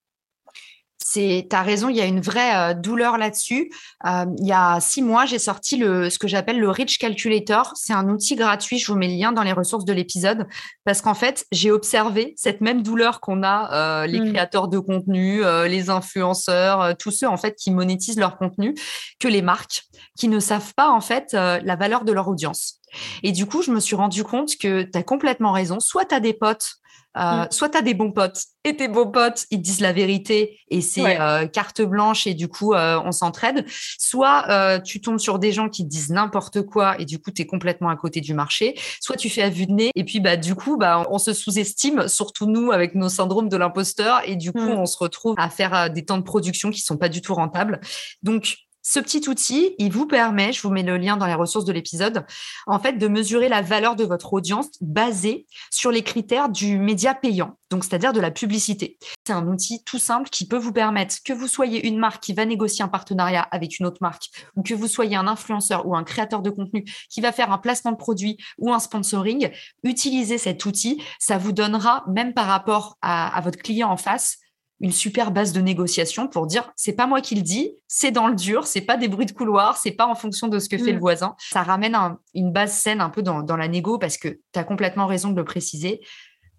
c'est, 1.09 1.48
as 1.54 1.62
raison, 1.62 1.88
il 1.88 1.95
y 1.95 2.01
a 2.01 2.06
une 2.06 2.19
vraie 2.19 2.54
euh, 2.54 2.74
douleur 2.74 3.18
là-dessus. 3.18 3.71
Euh, 4.06 4.25
il 4.39 4.45
y 4.45 4.51
a 4.51 4.81
six 4.81 5.01
mois, 5.01 5.25
j'ai 5.25 5.39
sorti 5.39 5.77
le, 5.77 6.09
ce 6.09 6.19
que 6.19 6.27
j'appelle 6.27 6.59
le 6.59 6.69
Rich 6.69 6.98
Calculator. 6.98 7.71
C'est 7.75 7.94
un 7.94 8.09
outil 8.09 8.36
gratuit. 8.36 8.77
Je 8.77 8.92
vous 8.92 8.98
mets 8.98 9.07
le 9.07 9.13
lien 9.13 9.31
dans 9.31 9.44
les 9.44 9.54
ressources 9.54 9.86
de 9.86 9.94
l'épisode 9.94 10.48
parce 10.83 11.01
qu'en 11.01 11.13
fait, 11.13 11.45
j'ai 11.54 11.71
observé 11.71 12.33
cette 12.36 12.59
même 12.59 12.83
douleur 12.83 13.21
qu'on 13.21 13.42
a 13.44 14.04
euh, 14.04 14.06
les 14.06 14.19
mmh. 14.19 14.33
créateurs 14.33 14.68
de 14.68 14.80
contenu, 14.80 15.44
les 15.68 15.89
influenceurs, 15.89 16.98
tous 16.98 17.12
ceux 17.12 17.27
en 17.27 17.38
fait 17.38 17.56
qui 17.56 17.71
monétisent 17.71 18.19
leur 18.19 18.38
contenu, 18.38 18.75
que 19.19 19.30
les 19.30 19.42
marques 19.42 19.83
qui 20.18 20.27
ne 20.27 20.39
savent 20.39 20.74
pas 20.75 20.89
en 20.89 21.01
fait 21.01 21.31
la 21.33 21.75
valeur 21.77 22.04
de 22.04 22.12
leur 22.12 22.27
audience. 22.27 22.81
Et 23.24 23.31
du 23.31 23.45
coup, 23.45 23.62
je 23.62 23.71
me 23.71 23.80
suis 23.80 23.95
rendu 23.95 24.24
compte 24.24 24.57
que 24.57 24.83
tu 24.83 24.98
as 24.98 25.04
complètement 25.04 25.51
raison. 25.54 25.80
Soit 25.80 26.06
tu 26.06 26.15
as 26.15 26.19
des 26.19 26.33
potes 26.33 26.77
euh, 27.18 27.44
mm. 27.44 27.48
Soit 27.52 27.69
tu 27.69 27.78
as 27.78 27.81
des 27.81 27.94
bons 27.94 28.12
potes 28.12 28.44
et 28.64 28.75
tes 28.75 28.88
bons 28.88 29.10
potes, 29.10 29.46
ils 29.50 29.62
disent 29.62 29.81
la 29.81 29.94
vérité 29.94 30.60
et 30.69 30.81
c'est 30.81 31.19
euh, 31.19 31.48
carte 31.48 31.81
blanche 31.81 32.28
et 32.28 32.34
du 32.34 32.48
coup, 32.48 32.74
euh, 32.74 33.00
on 33.04 33.12
s'entraide. 33.12 33.66
Soit 33.98 34.80
tu 34.84 35.02
tombes 35.02 35.19
sur 35.19 35.40
des 35.40 35.52
gens 35.52 35.69
qui 35.69 35.86
disent 35.86 36.10
n'importe 36.10 36.62
quoi 36.64 37.00
et 37.00 37.06
du 37.06 37.19
coup, 37.19 37.31
tu 37.31 37.42
es 37.42 37.46
complètement 37.46 37.90
à 37.90 37.96
côté 37.96 38.22
du 38.22 38.34
marché. 38.34 38.75
Soit 39.00 39.16
tu 39.16 39.30
fais 39.30 39.42
à 39.42 39.50
vue 39.50 39.68
de 39.68 39.72
nez 39.72 39.92
et 39.96 40.04
puis 40.04 40.19
bah, 40.19 40.38
du 40.38 40.56
coup, 40.56 40.78
bah, 40.78 41.06
on 41.10 41.18
se 41.18 41.34
sous-estime, 41.34 42.08
surtout 42.08 42.46
nous 42.46 42.72
avec 42.72 42.96
nos 42.96 43.10
syndromes 43.10 43.50
de 43.50 43.58
l'imposteur 43.58 44.22
et 44.25 44.36
du 44.36 44.52
coup, 44.52 44.60
mm. 44.60 44.80
on 44.80 44.86
se 44.86 44.98
retrouve 44.98 45.36
à 45.38 45.50
faire 45.50 45.90
des 45.90 46.06
temps 46.06 46.18
de 46.18 46.24
production 46.24 46.69
qui 46.69 46.81
sont 46.81 46.98
pas 46.98 47.10
du 47.10 47.22
tout 47.22 47.34
rentables. 47.34 47.80
Donc, 48.22 48.67
ce 48.89 49.01
petit 49.01 49.28
outil, 49.28 49.75
il 49.80 49.92
vous 49.92 50.07
permet, 50.07 50.54
je 50.54 50.62
vous 50.62 50.69
mets 50.69 50.81
le 50.81 50.95
lien 50.95 51.18
dans 51.18 51.25
les 51.25 51.34
ressources 51.34 51.66
de 51.66 51.74
l'épisode, 51.74 52.25
en 52.68 52.80
fait, 52.80 52.94
de 52.94 53.10
mesurer 53.10 53.50
la 53.50 53.62
valeur 53.62 53.98
de 53.98 54.06
votre 54.06 54.31
audience 54.31 54.69
basée 54.80 55.45
sur 55.69 55.92
les 55.92 56.04
critères 56.04 56.48
du 56.48 56.80
média 56.80 57.13
payant, 57.13 57.57
donc 57.69 57.84
c'est-à-dire 57.84 58.13
de 58.13 58.22
la 58.22 58.31
publicité. 58.31 58.98
C'est 59.25 59.34
un 59.34 59.45
outil 59.48 59.84
tout 59.84 60.00
simple 60.00 60.30
qui 60.30 60.48
peut 60.48 60.57
vous 60.57 60.72
permettre 60.72 61.18
que 61.25 61.34
vous 61.34 61.50
soyez 61.50 61.86
une 61.86 61.98
marque 61.98 62.24
qui 62.24 62.31
va 62.31 62.45
négocier 62.45 62.81
un 62.81 62.88
partenariat 62.88 63.42
avec 63.51 63.78
une 63.78 63.86
autre 63.86 63.98
marque, 64.00 64.30
ou 64.56 64.63
que 64.63 64.74
vous 64.74 64.88
soyez 64.88 65.18
un 65.18 65.28
influenceur 65.28 65.86
ou 65.86 65.94
un 65.94 66.06
créateur 66.06 66.42
de 66.42 66.50
contenu 66.50 66.86
qui 67.10 67.19
va 67.19 67.33
faire 67.33 67.51
un 67.51 67.57
placement 67.57 67.92
de 67.92 67.98
produit 67.98 68.38
ou 68.57 68.72
un 68.72 68.80
sponsoring, 68.80 69.51
utilisez 69.83 70.38
cet 70.38 70.63
outil, 70.63 71.04
ça 71.19 71.38
vous 71.38 71.51
donnera, 71.51 72.06
même 72.07 72.33
par 72.33 72.45
rapport 72.45 72.98
à, 73.01 73.36
à 73.36 73.42
votre 73.42 73.57
client 73.57 73.90
en 73.90 73.98
face, 73.98 74.38
une 74.80 74.92
super 74.92 75.32
base 75.32 75.54
de 75.54 75.62
négociation 75.62 76.28
pour 76.28 76.46
dire 76.46 76.72
c'est 76.76 76.94
pas 76.94 77.08
moi 77.08 77.22
qui 77.22 77.36
le 77.36 77.42
dis, 77.42 77.76
c'est 77.88 78.12
dans 78.12 78.28
le 78.28 78.36
dur, 78.36 78.68
c'est 78.68 78.82
pas 78.82 78.98
des 78.98 79.08
bruits 79.08 79.26
de 79.26 79.32
couloir, 79.32 79.78
c'est 79.78 79.92
pas 79.92 80.06
en 80.06 80.16
fonction 80.16 80.48
de 80.48 80.60
ce 80.60 80.70
que 80.70 80.78
fait 80.78 80.92
le 80.92 80.98
mm. 80.98 81.02
voisin. 81.02 81.36
Ça 81.40 81.64
ramène 81.64 81.98
une 82.34 82.52
base 82.52 82.74
saine 82.74 83.02
un 83.02 83.10
peu 83.10 83.24
dans, 83.24 83.58
la 83.58 83.68
négo 83.68 83.98
parce 83.98 84.18
que 84.18 84.28
tu 84.28 84.60
as 84.60 84.64
complètement 84.64 85.08
raison 85.08 85.32
de 85.32 85.36
le 85.36 85.46
préciser. 85.46 86.02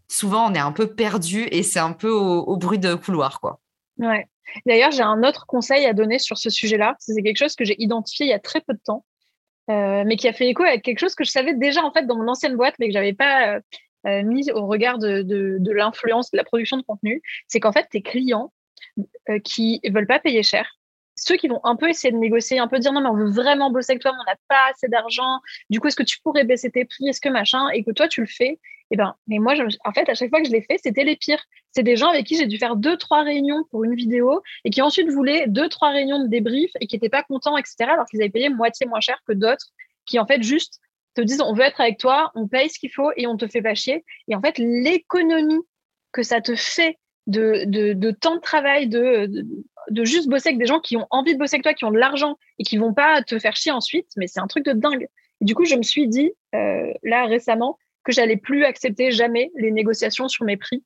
Souvent, 0.08 0.50
on 0.50 0.54
est 0.54 0.58
un 0.58 0.72
peu 0.72 0.94
perdu 0.94 1.46
et 1.50 1.62
c'est 1.62 1.78
un 1.78 1.92
peu 1.92 2.10
au, 2.10 2.56
bruit 2.56 2.78
de 2.78 2.94
couloir, 2.94 3.40
quoi. 3.40 3.60
Ouais. 3.98 4.26
D'ailleurs, 4.64 4.90
j'ai 4.90 5.02
un 5.02 5.22
autre 5.22 5.44
conseil 5.46 5.84
à 5.84 5.92
donner 5.92 6.18
sur 6.18 6.38
ce 6.38 6.48
sujet-là. 6.48 6.96
C'est 6.98 7.22
quelque 7.22 7.36
chose 7.36 7.54
que 7.54 7.64
j'ai 7.64 7.80
identifié 7.80 8.26
il 8.26 8.30
y 8.30 8.34
a 8.34 8.38
très 8.38 8.62
peu 8.62 8.72
de 8.72 8.80
temps, 8.82 9.04
euh, 9.70 10.04
mais 10.06 10.16
qui 10.16 10.26
a 10.26 10.32
fait 10.32 10.48
écho 10.48 10.62
avec 10.62 10.82
quelque 10.82 10.98
chose 10.98 11.14
que 11.14 11.24
je 11.24 11.30
savais 11.30 11.54
déjà 11.54 11.84
en 11.84 11.92
fait 11.92 12.06
dans 12.06 12.16
mon 12.16 12.28
ancienne 12.28 12.56
boîte, 12.56 12.74
mais 12.78 12.86
que 12.86 12.94
j'avais 12.94 13.12
pas 13.12 13.56
euh, 13.56 13.60
euh, 14.08 14.22
mis 14.22 14.50
au 14.50 14.66
regard 14.66 14.98
de, 14.98 15.22
de, 15.22 15.72
l'influence 15.72 16.30
de 16.30 16.36
la 16.36 16.44
production 16.44 16.76
de 16.76 16.82
contenu, 16.82 17.22
c'est 17.46 17.60
qu'en 17.60 17.72
fait, 17.72 17.86
tes 17.90 18.02
clients 18.02 18.52
euh, 19.28 19.38
qui 19.40 19.80
veulent 19.84 20.06
pas 20.06 20.18
payer 20.18 20.42
cher, 20.42 20.78
ceux 21.16 21.36
qui 21.36 21.48
vont 21.48 21.60
un 21.64 21.76
peu 21.76 21.88
essayer 21.88 22.12
de 22.12 22.18
négocier, 22.18 22.58
un 22.58 22.68
peu 22.68 22.78
dire 22.78 22.92
non, 22.92 23.00
mais 23.00 23.08
on 23.08 23.16
veut 23.16 23.30
vraiment 23.30 23.70
bosser 23.70 23.92
avec 23.92 24.02
toi, 24.02 24.12
mais 24.12 24.18
on 24.20 24.30
n'a 24.30 24.36
pas 24.48 24.70
assez 24.70 24.88
d'argent, 24.88 25.40
du 25.68 25.80
coup, 25.80 25.88
est-ce 25.88 25.96
que 25.96 26.02
tu 26.02 26.20
pourrais 26.20 26.44
baisser 26.44 26.70
tes 26.70 26.84
prix, 26.84 27.08
est-ce 27.08 27.20
que 27.20 27.28
machin, 27.28 27.68
et 27.70 27.84
que 27.84 27.90
toi, 27.90 28.08
tu 28.08 28.20
le 28.20 28.26
fais, 28.26 28.58
et 28.90 28.94
eh 28.94 28.96
ben, 28.96 29.14
mais 29.26 29.38
moi, 29.38 29.52
en 29.84 29.92
fait, 29.92 30.08
à 30.08 30.14
chaque 30.14 30.30
fois 30.30 30.40
que 30.40 30.46
je 30.46 30.52
l'ai 30.52 30.62
fait, 30.62 30.78
c'était 30.82 31.04
les 31.04 31.14
pires. 31.14 31.44
C'est 31.72 31.82
des 31.82 31.96
gens 31.96 32.08
avec 32.08 32.24
qui 32.24 32.36
j'ai 32.36 32.46
dû 32.46 32.56
faire 32.56 32.74
deux, 32.74 32.96
trois 32.96 33.22
réunions 33.22 33.64
pour 33.70 33.84
une 33.84 33.94
vidéo 33.94 34.42
et 34.64 34.70
qui 34.70 34.80
ensuite 34.80 35.10
voulaient 35.10 35.46
deux, 35.46 35.68
trois 35.68 35.90
réunions 35.90 36.22
de 36.22 36.26
débrief 36.26 36.70
et 36.80 36.86
qui 36.86 36.96
n'étaient 36.96 37.10
pas 37.10 37.22
contents, 37.22 37.58
etc., 37.58 37.74
alors 37.80 38.06
qu'ils 38.06 38.22
avaient 38.22 38.30
payé 38.30 38.48
moitié 38.48 38.86
moins 38.86 39.00
cher 39.00 39.18
que 39.26 39.34
d'autres 39.34 39.66
qui, 40.06 40.18
en 40.18 40.26
fait, 40.26 40.42
juste 40.42 40.80
disent 41.22 41.40
on 41.40 41.52
veut 41.52 41.64
être 41.64 41.80
avec 41.80 41.98
toi, 41.98 42.30
on 42.34 42.46
paye 42.46 42.68
ce 42.68 42.78
qu'il 42.78 42.92
faut 42.92 43.10
et 43.16 43.26
on 43.26 43.36
te 43.36 43.46
fait 43.46 43.62
pas 43.62 43.74
chier. 43.74 44.04
Et 44.28 44.34
en 44.34 44.40
fait, 44.40 44.58
l'économie 44.58 45.60
que 46.12 46.22
ça 46.22 46.40
te 46.40 46.54
fait 46.54 46.98
de, 47.26 47.64
de, 47.66 48.10
temps 48.10 48.36
de 48.36 48.40
travail, 48.40 48.88
de, 48.88 49.30
de, 49.90 50.04
juste 50.04 50.28
bosser 50.28 50.48
avec 50.48 50.58
des 50.58 50.66
gens 50.66 50.80
qui 50.80 50.96
ont 50.96 51.06
envie 51.10 51.34
de 51.34 51.38
bosser 51.38 51.56
avec 51.56 51.62
toi, 51.62 51.74
qui 51.74 51.84
ont 51.84 51.90
de 51.90 51.98
l'argent 51.98 52.38
et 52.58 52.64
qui 52.64 52.78
vont 52.78 52.94
pas 52.94 53.22
te 53.22 53.38
faire 53.38 53.54
chier 53.54 53.70
ensuite, 53.70 54.08
mais 54.16 54.26
c'est 54.26 54.40
un 54.40 54.46
truc 54.46 54.64
de 54.64 54.72
dingue. 54.72 55.06
Et 55.40 55.44
du 55.44 55.54
coup, 55.54 55.66
je 55.66 55.76
me 55.76 55.82
suis 55.82 56.08
dit, 56.08 56.32
euh, 56.54 56.92
là 57.02 57.26
récemment, 57.26 57.78
que 58.04 58.12
j'allais 58.12 58.38
plus 58.38 58.64
accepter 58.64 59.10
jamais 59.10 59.50
les 59.56 59.70
négociations 59.70 60.28
sur 60.28 60.46
mes 60.46 60.56
prix 60.56 60.82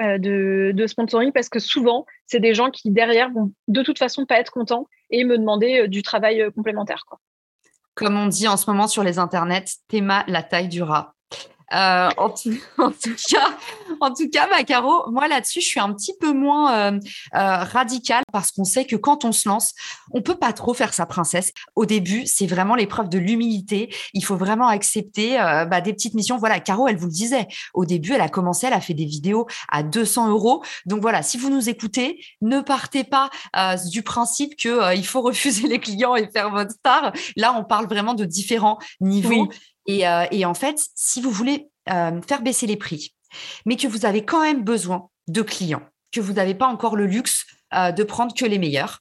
euh, 0.00 0.18
de, 0.18 0.72
de, 0.74 0.86
sponsoring 0.86 1.32
parce 1.32 1.48
que 1.48 1.58
souvent, 1.58 2.04
c'est 2.26 2.40
des 2.40 2.52
gens 2.52 2.70
qui 2.70 2.90
derrière 2.90 3.30
vont 3.30 3.52
de 3.68 3.82
toute 3.82 3.98
façon 3.98 4.26
pas 4.26 4.38
être 4.38 4.52
contents 4.52 4.86
et 5.10 5.24
me 5.24 5.38
demander 5.38 5.80
euh, 5.80 5.86
du 5.88 6.02
travail 6.02 6.46
complémentaire. 6.54 7.04
Quoi 7.08 7.18
comme 7.98 8.16
on 8.16 8.28
dit 8.28 8.46
en 8.46 8.56
ce 8.56 8.70
moment 8.70 8.86
sur 8.86 9.02
les 9.02 9.18
internets, 9.18 9.64
Théma 9.88 10.24
la 10.28 10.44
taille 10.44 10.68
du 10.68 10.82
rat. 10.82 11.16
Euh, 11.74 12.08
en, 12.16 12.30
tout, 12.30 12.50
cas, 12.78 13.58
en 14.00 14.12
tout 14.12 14.28
cas, 14.30 14.48
bah, 14.48 14.62
Caro, 14.64 15.10
moi 15.10 15.28
là-dessus, 15.28 15.60
je 15.60 15.66
suis 15.66 15.80
un 15.80 15.92
petit 15.92 16.14
peu 16.18 16.32
moins 16.32 16.92
euh, 16.92 16.98
radicale 17.32 18.22
parce 18.32 18.52
qu'on 18.52 18.64
sait 18.64 18.84
que 18.84 18.96
quand 18.96 19.24
on 19.24 19.32
se 19.32 19.48
lance, 19.48 19.74
on 20.12 20.22
peut 20.22 20.36
pas 20.36 20.52
trop 20.52 20.74
faire 20.74 20.94
sa 20.94 21.06
princesse. 21.06 21.52
Au 21.76 21.86
début, 21.86 22.26
c'est 22.26 22.46
vraiment 22.46 22.74
l'épreuve 22.74 23.08
de 23.08 23.18
l'humilité. 23.18 23.94
Il 24.14 24.24
faut 24.24 24.36
vraiment 24.36 24.68
accepter 24.68 25.36
bah, 25.70 25.80
des 25.80 25.92
petites 25.92 26.14
missions. 26.14 26.38
Voilà, 26.38 26.60
Caro, 26.60 26.88
elle 26.88 26.96
vous 26.96 27.06
le 27.06 27.12
disait. 27.12 27.46
Au 27.74 27.84
début, 27.84 28.12
elle 28.12 28.20
a 28.20 28.28
commencé, 28.28 28.66
elle 28.66 28.72
a 28.72 28.80
fait 28.80 28.94
des 28.94 29.04
vidéos 29.04 29.46
à 29.68 29.82
200 29.82 30.28
euros. 30.28 30.62
Donc 30.86 31.00
voilà, 31.00 31.22
si 31.22 31.36
vous 31.38 31.50
nous 31.50 31.68
écoutez, 31.68 32.24
ne 32.40 32.60
partez 32.60 33.04
pas 33.04 33.30
du 33.90 34.02
principe 34.02 34.56
que 34.56 34.94
il 34.96 35.06
faut 35.06 35.20
refuser 35.28 35.68
les 35.68 35.78
clients 35.78 36.16
et 36.16 36.28
faire 36.28 36.50
votre 36.50 36.72
star. 36.72 37.12
Là, 37.36 37.54
on 37.58 37.64
parle 37.64 37.86
vraiment 37.86 38.14
de 38.14 38.24
différents 38.24 38.78
niveaux. 39.00 39.48
Euh, 39.48 39.52
et, 39.88 40.44
en 40.44 40.54
fait, 40.54 40.88
si 40.94 41.20
vous 41.22 41.30
voulez 41.30 41.70
euh, 41.90 42.20
faire 42.22 42.42
baisser 42.42 42.66
les 42.66 42.76
prix, 42.76 43.14
mais 43.64 43.76
que 43.76 43.88
vous 43.88 44.04
avez 44.04 44.24
quand 44.24 44.42
même 44.42 44.62
besoin 44.62 45.08
de 45.28 45.42
clients, 45.42 45.82
que 46.12 46.20
vous 46.20 46.34
n'avez 46.34 46.54
pas 46.54 46.66
encore 46.66 46.94
le 46.94 47.06
luxe 47.06 47.46
euh, 47.74 47.90
de 47.90 48.04
prendre 48.04 48.34
que 48.34 48.44
les 48.44 48.58
meilleurs, 48.58 49.00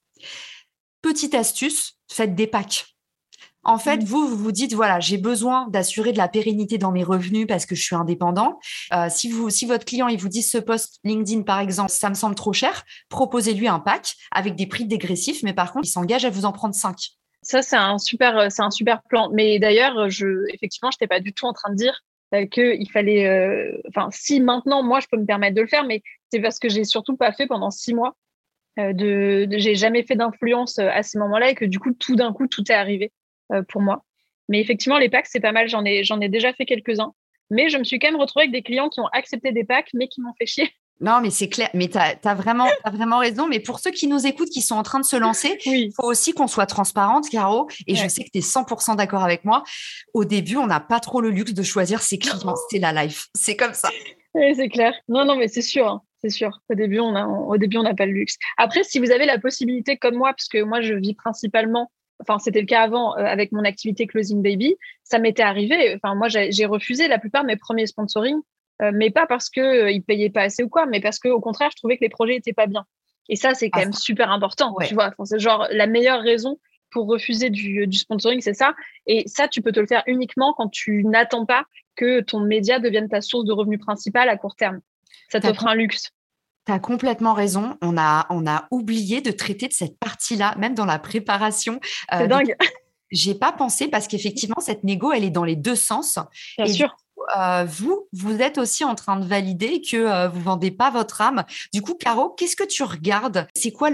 petite 1.02 1.36
astuce, 1.36 1.98
faites 2.10 2.36
des 2.36 2.48
packs. 2.48 2.86
En 3.64 3.78
fait, 3.78 3.98
mmh. 3.98 4.06
vous, 4.06 4.30
vous 4.30 4.38
vous 4.38 4.52
dites, 4.54 4.74
voilà, 4.74 5.02
j'ai 5.02 5.18
besoin 5.18 5.68
d'assurer 5.68 6.14
de 6.14 6.18
la 6.18 6.30
pérennité 6.30 6.78
dans 6.78 6.94
mes 6.94 7.04
revenus 7.04 7.48
parce 7.48 7.66
que 7.66 7.76
je 7.76 7.84
suis 7.84 7.98
indépendant. 7.98 8.58
si, 9.10 9.30
vous, 9.30 9.50
si 9.50 9.66
votre 9.66 9.84
client, 9.84 10.08
il 10.08 10.18
vous 10.18 10.30
dit 10.30 10.42
ce 10.42 10.58
post 10.58 11.00
LinkedIn, 11.04 11.42
par 11.42 11.60
exemple, 11.60 11.92
ça 11.92 12.10
me 12.10 12.16
semble 12.16 12.36
trop 12.36 12.54
cher, 12.54 12.86
proposez-lui 13.10 13.68
un 13.68 13.80
pack 13.80 14.16
avec 14.32 14.56
des 14.56 14.68
prix 14.68 14.86
dégressifs, 14.86 15.44
mais 15.44 15.52
par 15.52 15.74
contre, 15.74 15.86
il 15.86 15.92
s'engage 15.92 16.24
à 16.24 16.30
vous 16.30 16.46
en 16.46 16.54
prendre 16.54 16.76
cinq. 16.76 17.18
Ça, 17.48 17.62
c'est 17.62 17.78
un 17.78 17.98
super, 17.98 18.38
euh, 18.38 18.48
c'est 18.50 18.62
un 18.62 18.72
super 18.72 19.02
plan. 19.04 19.30
Mais 19.32 19.58
d'ailleurs, 19.58 20.10
je, 20.10 20.46
effectivement, 20.54 20.92
je 20.92 20.98
n'étais 20.98 21.08
pas 21.08 21.22
du 21.22 21.32
tout 21.32 21.46
en 21.46 21.54
train 21.54 21.72
de 21.72 21.78
dire 21.78 22.04
euh, 22.36 22.46
qu'il 22.46 22.92
fallait, 22.92 23.26
euh, 23.26 23.82
enfin, 23.88 24.10
si 24.12 24.42
maintenant, 24.42 24.84
moi, 24.84 25.00
je 25.00 25.08
peux 25.10 25.16
me 25.18 25.26
permettre 25.26 25.56
de 25.56 25.62
le 25.62 25.68
faire, 25.68 25.86
mais 25.86 26.04
c'est 26.30 26.42
parce 26.42 26.60
que 26.60 26.68
j'ai 26.68 26.84
surtout 26.84 27.16
pas 27.16 27.32
fait 27.32 27.48
pendant 27.48 27.72
six 27.72 27.94
mois. 27.94 28.18
de, 28.78 29.48
j'ai 29.50 29.76
jamais 29.76 30.04
fait 30.04 30.18
d'influence 30.18 30.78
à 30.78 31.04
ce 31.04 31.18
moment-là 31.20 31.52
et 31.52 31.56
que 31.56 31.64
du 31.64 31.80
coup, 31.80 31.94
tout 31.94 32.18
d'un 32.18 32.34
coup, 32.34 32.48
tout 32.48 32.70
est 32.70 32.76
arrivé 32.76 33.14
pour 33.70 33.82
moi. 33.82 34.04
Mais 34.50 34.60
effectivement, 34.60 34.98
les 34.98 35.10
packs, 35.10 35.28
c'est 35.28 35.40
pas 35.40 35.54
mal. 35.54 35.70
J'en 35.70 35.86
ai, 35.86 36.04
j'en 36.04 36.20
ai 36.20 36.28
déjà 36.28 36.52
fait 36.54 36.66
quelques-uns. 36.66 37.14
Mais 37.50 37.70
je 37.70 37.78
me 37.78 37.86
suis 37.86 37.98
quand 37.98 38.10
même 38.12 38.20
retrouvée 38.20 38.44
avec 38.44 38.52
des 38.52 38.62
clients 38.62 38.90
qui 38.90 39.00
ont 39.00 39.08
accepté 39.14 39.54
des 39.54 39.64
packs, 39.64 39.92
mais 39.94 40.10
qui 40.10 40.20
m'ont 40.22 40.34
fait 40.38 40.46
chier 40.46 40.70
non, 41.00 41.20
mais 41.22 41.30
c'est 41.30 41.50
clair. 41.50 41.70
Mais 41.74 41.88
tu 41.88 41.98
as, 41.98 42.34
vraiment, 42.34 42.68
vraiment 42.92 43.20
raison. 43.20 43.48
Mais 43.48 43.60
pour 43.60 43.80
ceux 43.80 43.92
qui 43.92 44.08
nous 44.08 44.26
écoutent, 44.26 44.50
qui 44.50 44.62
sont 44.62 44.76
en 44.76 44.84
train 44.84 45.00
de 45.00 45.06
se 45.06 45.16
lancer, 45.16 45.58
il 45.66 45.92
faut 45.96 46.08
aussi 46.08 46.34
qu'on 46.34 46.48
soit 46.48 46.66
transparente, 46.66 47.30
Caro. 47.30 47.68
Et 47.86 47.96
je 47.96 48.08
sais 48.08 48.24
que 48.24 48.30
tu 48.32 48.40
es 48.40 48.42
100% 48.42 48.96
d'accord 48.96 49.24
avec 49.24 49.46
moi. 49.46 49.64
Au 50.14 50.26
début, 50.26 50.58
on 50.58 50.68
n'a 50.68 50.80
pas 50.80 51.00
trop 51.00 51.22
le 51.22 51.30
luxe 51.30 51.54
de 51.54 51.64
choisir 51.64 52.02
ses 52.02 52.18
clients. 52.18 52.56
C'est 52.70 52.80
la 52.80 52.92
life. 53.06 53.28
C'est 53.36 53.56
comme 53.56 53.74
ça. 53.74 53.90
Oui, 54.34 54.54
c'est 54.56 54.70
clair. 54.70 54.94
Non, 55.08 55.26
non, 55.26 55.36
mais 55.36 55.48
c'est 55.48 55.64
sûr. 55.64 55.88
Hein. 55.88 56.04
C'est 56.22 56.30
sûr. 56.30 56.60
Au 56.70 56.76
début, 56.76 57.00
on 57.00 57.16
a, 57.16 57.26
au 57.26 57.58
début, 57.58 57.78
on 57.78 57.84
n'a 57.84 57.96
pas 57.96 58.06
le 58.06 58.12
luxe. 58.12 58.36
Après, 58.58 58.84
si 58.84 59.00
vous 59.00 59.10
avez 59.10 59.26
la 59.26 59.40
possibilité, 59.40 59.98
comme 59.98 60.14
moi, 60.14 60.30
parce 60.30 60.48
que 60.48 60.62
moi, 60.62 60.80
je 60.80 60.94
vis 60.94 61.16
principalement 61.16 61.90
enfin 62.20 62.40
c'était 62.40 62.62
le 62.62 62.66
cas 62.66 62.82
avant 62.82 63.18
euh, 63.18 63.24
avec 63.24 63.52
mon 63.52 63.64
activité 63.64 64.08
Closing 64.08 64.42
Baby, 64.42 64.76
ça 65.04 65.20
m'était 65.20 65.44
arrivé. 65.44 65.96
Enfin 65.96 66.16
moi 66.16 66.28
j'ai 66.28 66.66
refusé 66.66 67.08
la 67.08 67.20
plupart 67.20 67.44
de 67.44 67.48
mes 67.48 67.58
premiers 67.58 67.88
sponsoring 67.88 68.36
euh, 68.36 68.42
mais 68.94 69.10
pas 69.10 69.26
parce 69.26 69.50
qu'ils 69.50 69.64
euh, 69.64 69.94
ne 69.94 70.00
payaient 70.00 70.30
pas 70.30 70.44
assez 70.44 70.64
ou 70.64 70.70
quoi, 70.70 70.86
mais 70.86 71.02
parce 71.02 71.20
qu'au 71.20 71.40
contraire, 71.42 71.70
je 71.72 71.78
trouvais 71.78 71.98
que 71.98 72.04
les 72.04 72.10
projets 72.10 72.34
n'étaient 72.34 72.54
pas 72.54 72.68
bien. 72.68 72.86
Et 73.30 73.36
ça, 73.36 73.54
c'est 73.54 73.70
quand 73.70 73.82
ah, 73.82 73.86
même 73.86 73.94
super 73.94 74.32
important, 74.32 74.76
tu 74.88 74.94
vois. 74.94 75.14
c'est 75.26 75.40
genre 75.40 75.68
la 75.72 75.88
meilleure 75.88 76.22
raison 76.22 76.60
pour 76.92 77.08
refuser 77.08 77.50
du, 77.50 77.86
du 77.86 77.98
sponsoring, 77.98 78.40
c'est 78.40 78.54
ça. 78.54 78.74
Et 79.06 79.28
ça, 79.28 79.48
tu 79.48 79.62
peux 79.62 79.74
te 79.74 79.80
le 79.80 79.88
faire 79.88 80.04
uniquement 80.08 80.54
quand 80.54 80.70
tu 80.70 81.04
n'attends 81.04 81.46
pas 81.46 81.66
que 81.96 82.22
ton 82.22 82.40
média 82.40 82.80
devienne 82.80 83.10
ta 83.10 83.20
source 83.22 83.44
de 83.44 83.52
revenus 83.52 83.80
principale 83.80 84.30
à 84.30 84.38
court 84.38 84.56
terme. 84.56 84.80
Ça 85.30 85.42
t'offre 85.42 85.68
un 85.68 85.76
luxe. 85.76 86.12
Tu 86.66 86.72
as 86.72 86.80
complètement 86.80 87.34
raison. 87.34 87.78
On 87.82 87.98
a, 87.98 88.26
on 88.30 88.48
a 88.48 88.68
oublié 88.72 89.22
de 89.22 89.32
traiter 89.32 89.68
de 89.68 89.74
cette 89.74 90.00
partie-là, 90.00 90.56
même 90.58 90.76
dans 90.76 90.86
la 90.86 91.00
préparation. 91.00 91.80
Euh, 92.14 92.20
c'est 92.20 92.28
dingue. 92.28 92.56
J'ai 93.12 93.36
pas 93.36 93.54
pensé 93.54 93.88
parce 93.88 94.08
qu'effectivement, 94.08 94.60
cette 94.60 94.84
négo, 94.84 95.12
elle 95.12 95.24
est 95.24 95.30
dans 95.30 95.46
les 95.46 95.56
deux 95.56 95.76
sens. 95.76 96.20
Bien 96.58 96.68
sûr. 96.68 96.96
Euh, 97.38 97.66
vous, 97.66 98.08
vous 98.14 98.42
êtes 98.42 98.58
aussi 98.58 98.84
en 98.84 98.96
train 98.96 99.20
de 99.20 99.26
valider 99.26 99.82
que 99.82 99.98
euh, 99.98 100.28
vous 100.28 100.42
vendez 100.42 100.72
pas 100.72 100.90
votre 100.90 101.22
âme. 101.22 101.44
Du 101.74 101.82
coup, 101.82 101.96
Caro, 101.96 102.30
qu'est-ce 102.30 102.56
que 102.56 102.64
tu 102.64 102.84
regardes? 102.84 103.48
C'est 103.56 103.72
quoi 103.72 103.90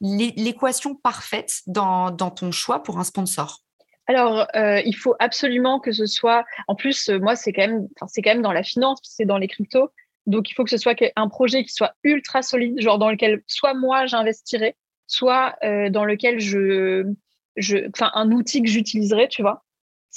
l'équation 0.00 0.94
parfaite 0.94 1.62
dans, 1.66 2.10
ton 2.12 2.52
choix 2.52 2.82
pour 2.82 2.98
un 2.98 3.04
sponsor? 3.04 3.60
Alors, 4.06 4.46
euh, 4.54 4.80
il 4.86 4.96
faut 4.96 5.14
absolument 5.18 5.80
que 5.80 5.92
ce 5.92 6.06
soit. 6.06 6.44
En 6.66 6.74
plus, 6.74 7.08
moi, 7.08 7.36
c'est 7.36 7.52
quand 7.52 7.66
même, 7.66 7.88
c'est 8.06 8.22
quand 8.22 8.30
même 8.30 8.42
dans 8.42 8.52
la 8.52 8.62
finance, 8.62 9.00
c'est 9.02 9.26
dans 9.26 9.38
les 9.38 9.48
cryptos. 9.48 9.90
Donc, 10.26 10.50
il 10.50 10.54
faut 10.54 10.64
que 10.64 10.70
ce 10.70 10.76
soit 10.76 10.96
un 11.16 11.28
projet 11.28 11.64
qui 11.64 11.72
soit 11.72 11.94
ultra 12.04 12.42
solide, 12.42 12.80
genre 12.80 12.98
dans 12.98 13.10
lequel 13.10 13.42
soit 13.46 13.74
moi 13.74 14.06
j'investirais, 14.06 14.76
soit 15.06 15.56
dans 15.62 16.04
lequel 16.04 16.38
je, 16.40 17.12
je, 17.56 17.88
enfin, 17.88 18.10
un 18.14 18.30
outil 18.30 18.62
que 18.62 18.68
j'utiliserais, 18.68 19.28
tu 19.28 19.42
vois. 19.42 19.64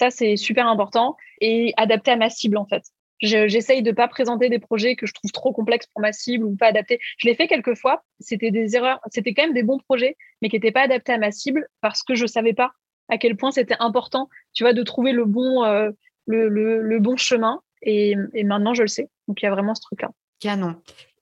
Ça, 0.01 0.09
c'est 0.09 0.35
super 0.35 0.65
important 0.65 1.15
et 1.41 1.75
adapté 1.77 2.09
à 2.09 2.15
ma 2.15 2.31
cible, 2.31 2.57
en 2.57 2.65
fait. 2.65 2.81
J'essaye 3.21 3.83
de 3.83 3.91
pas 3.91 4.07
présenter 4.07 4.49
des 4.49 4.57
projets 4.57 4.95
que 4.95 5.05
je 5.05 5.13
trouve 5.13 5.31
trop 5.31 5.53
complexes 5.53 5.85
pour 5.93 6.01
ma 6.01 6.11
cible 6.11 6.43
ou 6.43 6.55
pas 6.55 6.69
adaptés. 6.69 6.97
Je 7.19 7.27
l'ai 7.27 7.35
fait 7.35 7.47
quelques 7.47 7.75
fois. 7.75 8.01
C'était 8.19 8.49
des 8.49 8.75
erreurs. 8.75 8.99
C'était 9.11 9.35
quand 9.35 9.43
même 9.43 9.53
des 9.53 9.61
bons 9.61 9.77
projets, 9.77 10.17
mais 10.41 10.49
qui 10.49 10.55
n'étaient 10.55 10.71
pas 10.71 10.81
adaptés 10.81 11.13
à 11.13 11.19
ma 11.19 11.29
cible 11.29 11.67
parce 11.81 12.01
que 12.01 12.15
je 12.15 12.25
savais 12.25 12.53
pas 12.53 12.71
à 13.09 13.19
quel 13.19 13.37
point 13.37 13.51
c'était 13.51 13.75
important, 13.77 14.27
tu 14.53 14.63
vois, 14.63 14.73
de 14.73 14.81
trouver 14.81 15.11
le 15.11 15.25
bon, 15.25 15.63
euh, 15.65 15.91
le, 16.25 16.49
le, 16.49 16.99
bon 16.99 17.15
chemin. 17.15 17.61
Et, 17.83 18.15
et 18.33 18.43
maintenant, 18.43 18.73
je 18.73 18.81
le 18.81 18.87
sais. 18.87 19.07
Donc, 19.27 19.39
il 19.43 19.45
y 19.45 19.47
a 19.47 19.51
vraiment 19.51 19.75
ce 19.75 19.81
truc-là. 19.81 20.09
Canon. 20.41 20.75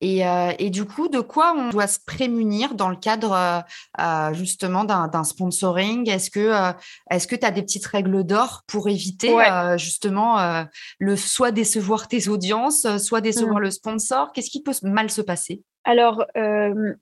Euh, 0.03 0.51
et, 0.59 0.69
du 0.69 0.85
coup, 0.85 1.09
de 1.09 1.19
quoi 1.19 1.53
on 1.55 1.69
doit 1.69 1.88
se 1.88 1.99
prémunir 2.05 2.75
dans 2.75 2.89
le 2.89 2.95
cadre 2.95 3.33
euh, 3.33 3.59
euh, 3.99 4.33
justement 4.33 4.85
d'un 4.85 5.23
sponsoring? 5.23 6.09
Est-ce 6.09 6.31
que 6.31 6.73
est-ce 7.11 7.27
que 7.27 7.35
tu 7.35 7.45
as 7.45 7.51
des 7.51 7.61
petites 7.61 7.85
règles 7.85 8.23
d'or 8.23 8.63
pour 8.67 8.88
éviter 8.88 9.35
justement 9.77 10.65
le 10.99 11.15
soit 11.15 11.51
décevoir 11.51 12.07
tes 12.07 12.27
audiences, 12.29 12.88
soit 12.97 13.21
décevoir 13.21 13.59
mmh. 13.59 13.63
le 13.63 13.71
sponsor? 13.71 14.31
Qu'est-ce 14.33 14.49
qui 14.49 14.63
peut 14.63 14.71
mal 14.83 15.09
se 15.09 15.21
passer? 15.21 15.63
Alors, 15.83 16.25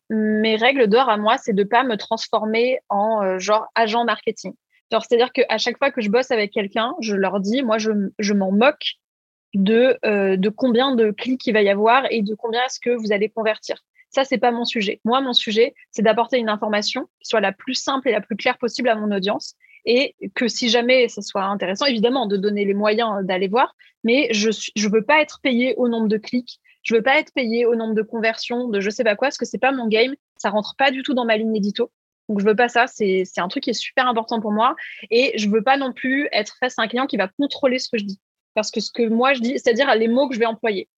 mes 0.09 0.55
règles 0.55 0.87
d'or 0.87 1.09
à 1.09 1.17
moi, 1.17 1.37
c'est 1.37 1.53
de 1.53 1.63
pas 1.63 1.83
me 1.83 1.97
transformer 1.97 2.79
en 2.89 3.37
genre 3.37 3.67
agent 3.75 4.03
marketing. 4.05 4.53
C'est-à-dire 4.89 5.33
qu'à 5.33 5.57
chaque 5.57 5.77
fois 5.77 5.91
que 5.91 6.01
je 6.01 6.09
bosse 6.09 6.31
avec 6.31 6.51
quelqu'un, 6.51 6.93
je 7.01 7.13
leur 7.13 7.41
dis, 7.41 7.61
moi, 7.61 7.77
je, 7.77 7.91
je 8.19 8.33
m'en 8.33 8.51
moque 8.51 8.95
de, 9.57 9.97
euh, 10.05 10.37
de 10.37 10.49
combien 10.49 10.95
de 10.95 11.09
clics 11.11 11.45
il 11.47 11.53
va 11.53 11.63
y 11.63 11.69
avoir 11.69 12.05
et 12.11 12.21
de 12.21 12.35
combien 12.35 12.63
est-ce 12.65 12.79
que 12.79 12.91
vous 12.91 13.11
allez 13.11 13.29
convertir. 13.29 13.83
Ça, 14.09 14.23
c'est 14.23 14.37
pas 14.37 14.51
mon 14.51 14.65
sujet. 14.65 15.01
Moi, 15.03 15.19
mon 15.19 15.33
sujet, 15.33 15.73
c'est 15.91 16.03
d'apporter 16.03 16.37
une 16.37 16.49
information 16.49 17.07
qui 17.19 17.27
soit 17.27 17.41
la 17.41 17.51
plus 17.51 17.73
simple 17.73 18.07
et 18.07 18.11
la 18.11 18.21
plus 18.21 18.35
claire 18.35 18.57
possible 18.57 18.87
à 18.87 18.95
mon 18.95 19.13
audience 19.13 19.55
et 19.85 20.15
que 20.35 20.47
si 20.47 20.69
jamais 20.69 21.07
ça 21.07 21.21
soit 21.21 21.43
intéressant, 21.43 21.85
évidemment, 21.85 22.27
de 22.27 22.37
donner 22.37 22.65
les 22.65 22.73
moyens 22.73 23.25
d'aller 23.25 23.47
voir, 23.47 23.75
mais 24.03 24.27
je 24.31 24.49
ne 24.49 24.91
veux 24.91 25.03
pas 25.03 25.21
être 25.21 25.39
payé 25.41 25.73
au 25.77 25.87
nombre 25.87 26.07
de 26.07 26.17
clics, 26.17 26.59
je 26.83 26.95
veux 26.95 27.01
pas 27.01 27.17
être 27.19 27.33
payé 27.33 27.65
au 27.65 27.75
nombre 27.75 27.95
de 27.95 28.01
conversions, 28.01 28.67
de 28.67 28.79
je 28.79 28.89
sais 28.89 29.03
pas 29.03 29.15
quoi, 29.15 29.27
parce 29.27 29.37
que 29.37 29.45
c'est 29.45 29.57
pas 29.57 29.71
mon 29.71 29.87
game, 29.87 30.13
ça 30.35 30.49
rentre 30.49 30.75
pas 30.77 30.91
du 30.91 31.03
tout 31.03 31.13
dans 31.13 31.25
ma 31.25 31.37
ligne 31.37 31.55
édito. 31.55 31.91
Donc 32.29 32.41
je 32.41 32.45
veux 32.45 32.55
pas 32.55 32.67
ça, 32.67 32.85
c'est 32.87 33.23
un 33.37 33.47
truc 33.47 33.63
qui 33.63 33.69
est 33.69 33.81
super 33.81 34.07
important 34.07 34.41
pour 34.41 34.51
moi 34.51 34.75
et 35.09 35.31
je 35.37 35.49
veux 35.49 35.63
pas 35.63 35.77
non 35.77 35.93
plus 35.93 36.27
être 36.33 36.57
face 36.59 36.77
à 36.77 36.81
un 36.81 36.87
client 36.87 37.07
qui 37.07 37.17
va 37.17 37.29
contrôler 37.29 37.79
ce 37.79 37.89
que 37.89 37.97
je 37.97 38.03
dis 38.03 38.19
parce 38.57 38.71
que 38.71 38.79
ce 38.79 38.89
que 38.91 39.07
moi 39.07 39.35
je 39.35 39.41
dis, 39.41 39.51
c'est-à-dire 39.51 39.93
les 39.93 40.07
mots 40.07 40.27
que 40.27 40.33
je 40.33 40.39
vais 40.39 40.47
employer. 40.47 40.89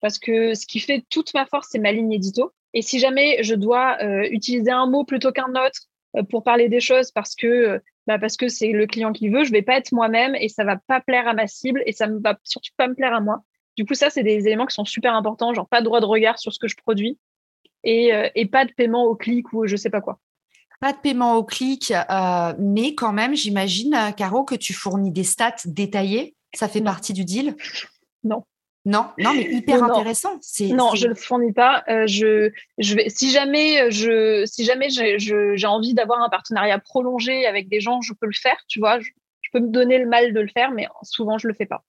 Parce 0.00 0.18
que 0.18 0.54
ce 0.54 0.66
qui 0.66 0.80
fait 0.80 1.04
toute 1.10 1.34
ma 1.34 1.44
force, 1.44 1.68
c'est 1.70 1.78
ma 1.78 1.92
ligne 1.92 2.10
édito. 2.10 2.54
Et 2.72 2.80
si 2.80 2.98
jamais 2.98 3.42
je 3.42 3.54
dois 3.54 3.98
euh, 4.02 4.26
utiliser 4.30 4.70
un 4.70 4.86
mot 4.86 5.04
plutôt 5.04 5.30
qu'un 5.30 5.50
autre 5.50 5.90
euh, 6.16 6.22
pour 6.22 6.42
parler 6.42 6.70
des 6.70 6.80
choses 6.80 7.10
parce 7.10 7.34
que 7.34 7.46
euh, 7.46 7.78
bah 8.06 8.16
c'est 8.30 8.72
le 8.72 8.86
client 8.86 9.12
qui 9.12 9.28
veut, 9.28 9.44
je 9.44 9.52
vais 9.52 9.60
pas 9.60 9.76
être 9.76 9.92
moi-même 9.92 10.34
et 10.36 10.48
ça 10.48 10.64
va 10.64 10.78
pas 10.86 11.02
plaire 11.02 11.28
à 11.28 11.34
ma 11.34 11.46
cible 11.46 11.82
et 11.84 11.92
ça 11.92 12.06
ne 12.06 12.18
va 12.18 12.38
surtout 12.44 12.70
pas 12.78 12.88
me 12.88 12.94
plaire 12.94 13.12
à 13.12 13.20
moi. 13.20 13.42
Du 13.76 13.84
coup, 13.84 13.92
ça, 13.92 14.08
c'est 14.08 14.22
des 14.22 14.46
éléments 14.46 14.64
qui 14.64 14.74
sont 14.74 14.86
super 14.86 15.14
importants, 15.14 15.52
genre 15.52 15.68
pas 15.68 15.80
de 15.80 15.84
droit 15.84 16.00
de 16.00 16.06
regard 16.06 16.38
sur 16.38 16.54
ce 16.54 16.58
que 16.58 16.66
je 16.66 16.76
produis 16.76 17.18
et, 17.84 18.10
et 18.34 18.46
pas 18.46 18.64
de 18.64 18.72
paiement 18.72 19.04
au 19.04 19.16
clic 19.16 19.52
ou 19.52 19.66
je 19.66 19.76
sais 19.76 19.90
pas 19.90 20.00
quoi. 20.00 20.18
Pas 20.80 20.94
de 20.94 20.98
paiement 20.98 21.36
au 21.36 21.44
clic, 21.44 21.92
mais 22.58 22.94
quand 22.94 23.12
même, 23.12 23.36
j'imagine, 23.36 24.14
Caro, 24.16 24.44
que 24.44 24.54
tu 24.54 24.72
fournis 24.72 25.12
des 25.12 25.24
stats 25.24 25.56
détaillées 25.66 26.34
ça 26.54 26.68
fait 26.68 26.80
partie 26.80 27.12
du 27.12 27.24
deal? 27.24 27.56
Non. 28.24 28.44
Non, 28.84 29.10
non, 29.16 29.32
mais 29.34 29.44
hyper 29.44 29.84
intéressant. 29.84 30.40
Non, 30.72 30.94
je 30.96 31.04
ne 31.04 31.10
le 31.10 31.14
fournis 31.14 31.52
pas. 31.52 31.84
Euh, 31.88 32.04
je, 32.08 32.50
je 32.78 32.96
vais, 32.96 33.08
si 33.08 33.30
jamais, 33.30 33.92
je, 33.92 34.44
si 34.44 34.64
jamais 34.64 34.88
j'ai 34.90 35.66
envie 35.66 35.94
d'avoir 35.94 36.20
un 36.20 36.28
partenariat 36.28 36.80
prolongé 36.80 37.46
avec 37.46 37.68
des 37.68 37.80
gens, 37.80 38.00
je 38.00 38.12
peux 38.12 38.26
le 38.26 38.32
faire. 38.32 38.56
Tu 38.66 38.80
vois, 38.80 38.98
je, 38.98 39.10
peux 39.52 39.60
me 39.60 39.68
donner 39.68 39.98
le 39.98 40.06
mal 40.06 40.32
de 40.32 40.40
le 40.40 40.48
faire, 40.48 40.72
mais 40.72 40.88
souvent 41.02 41.38
je 41.38 41.46
le 41.46 41.54
fais 41.54 41.66
pas. 41.66 41.84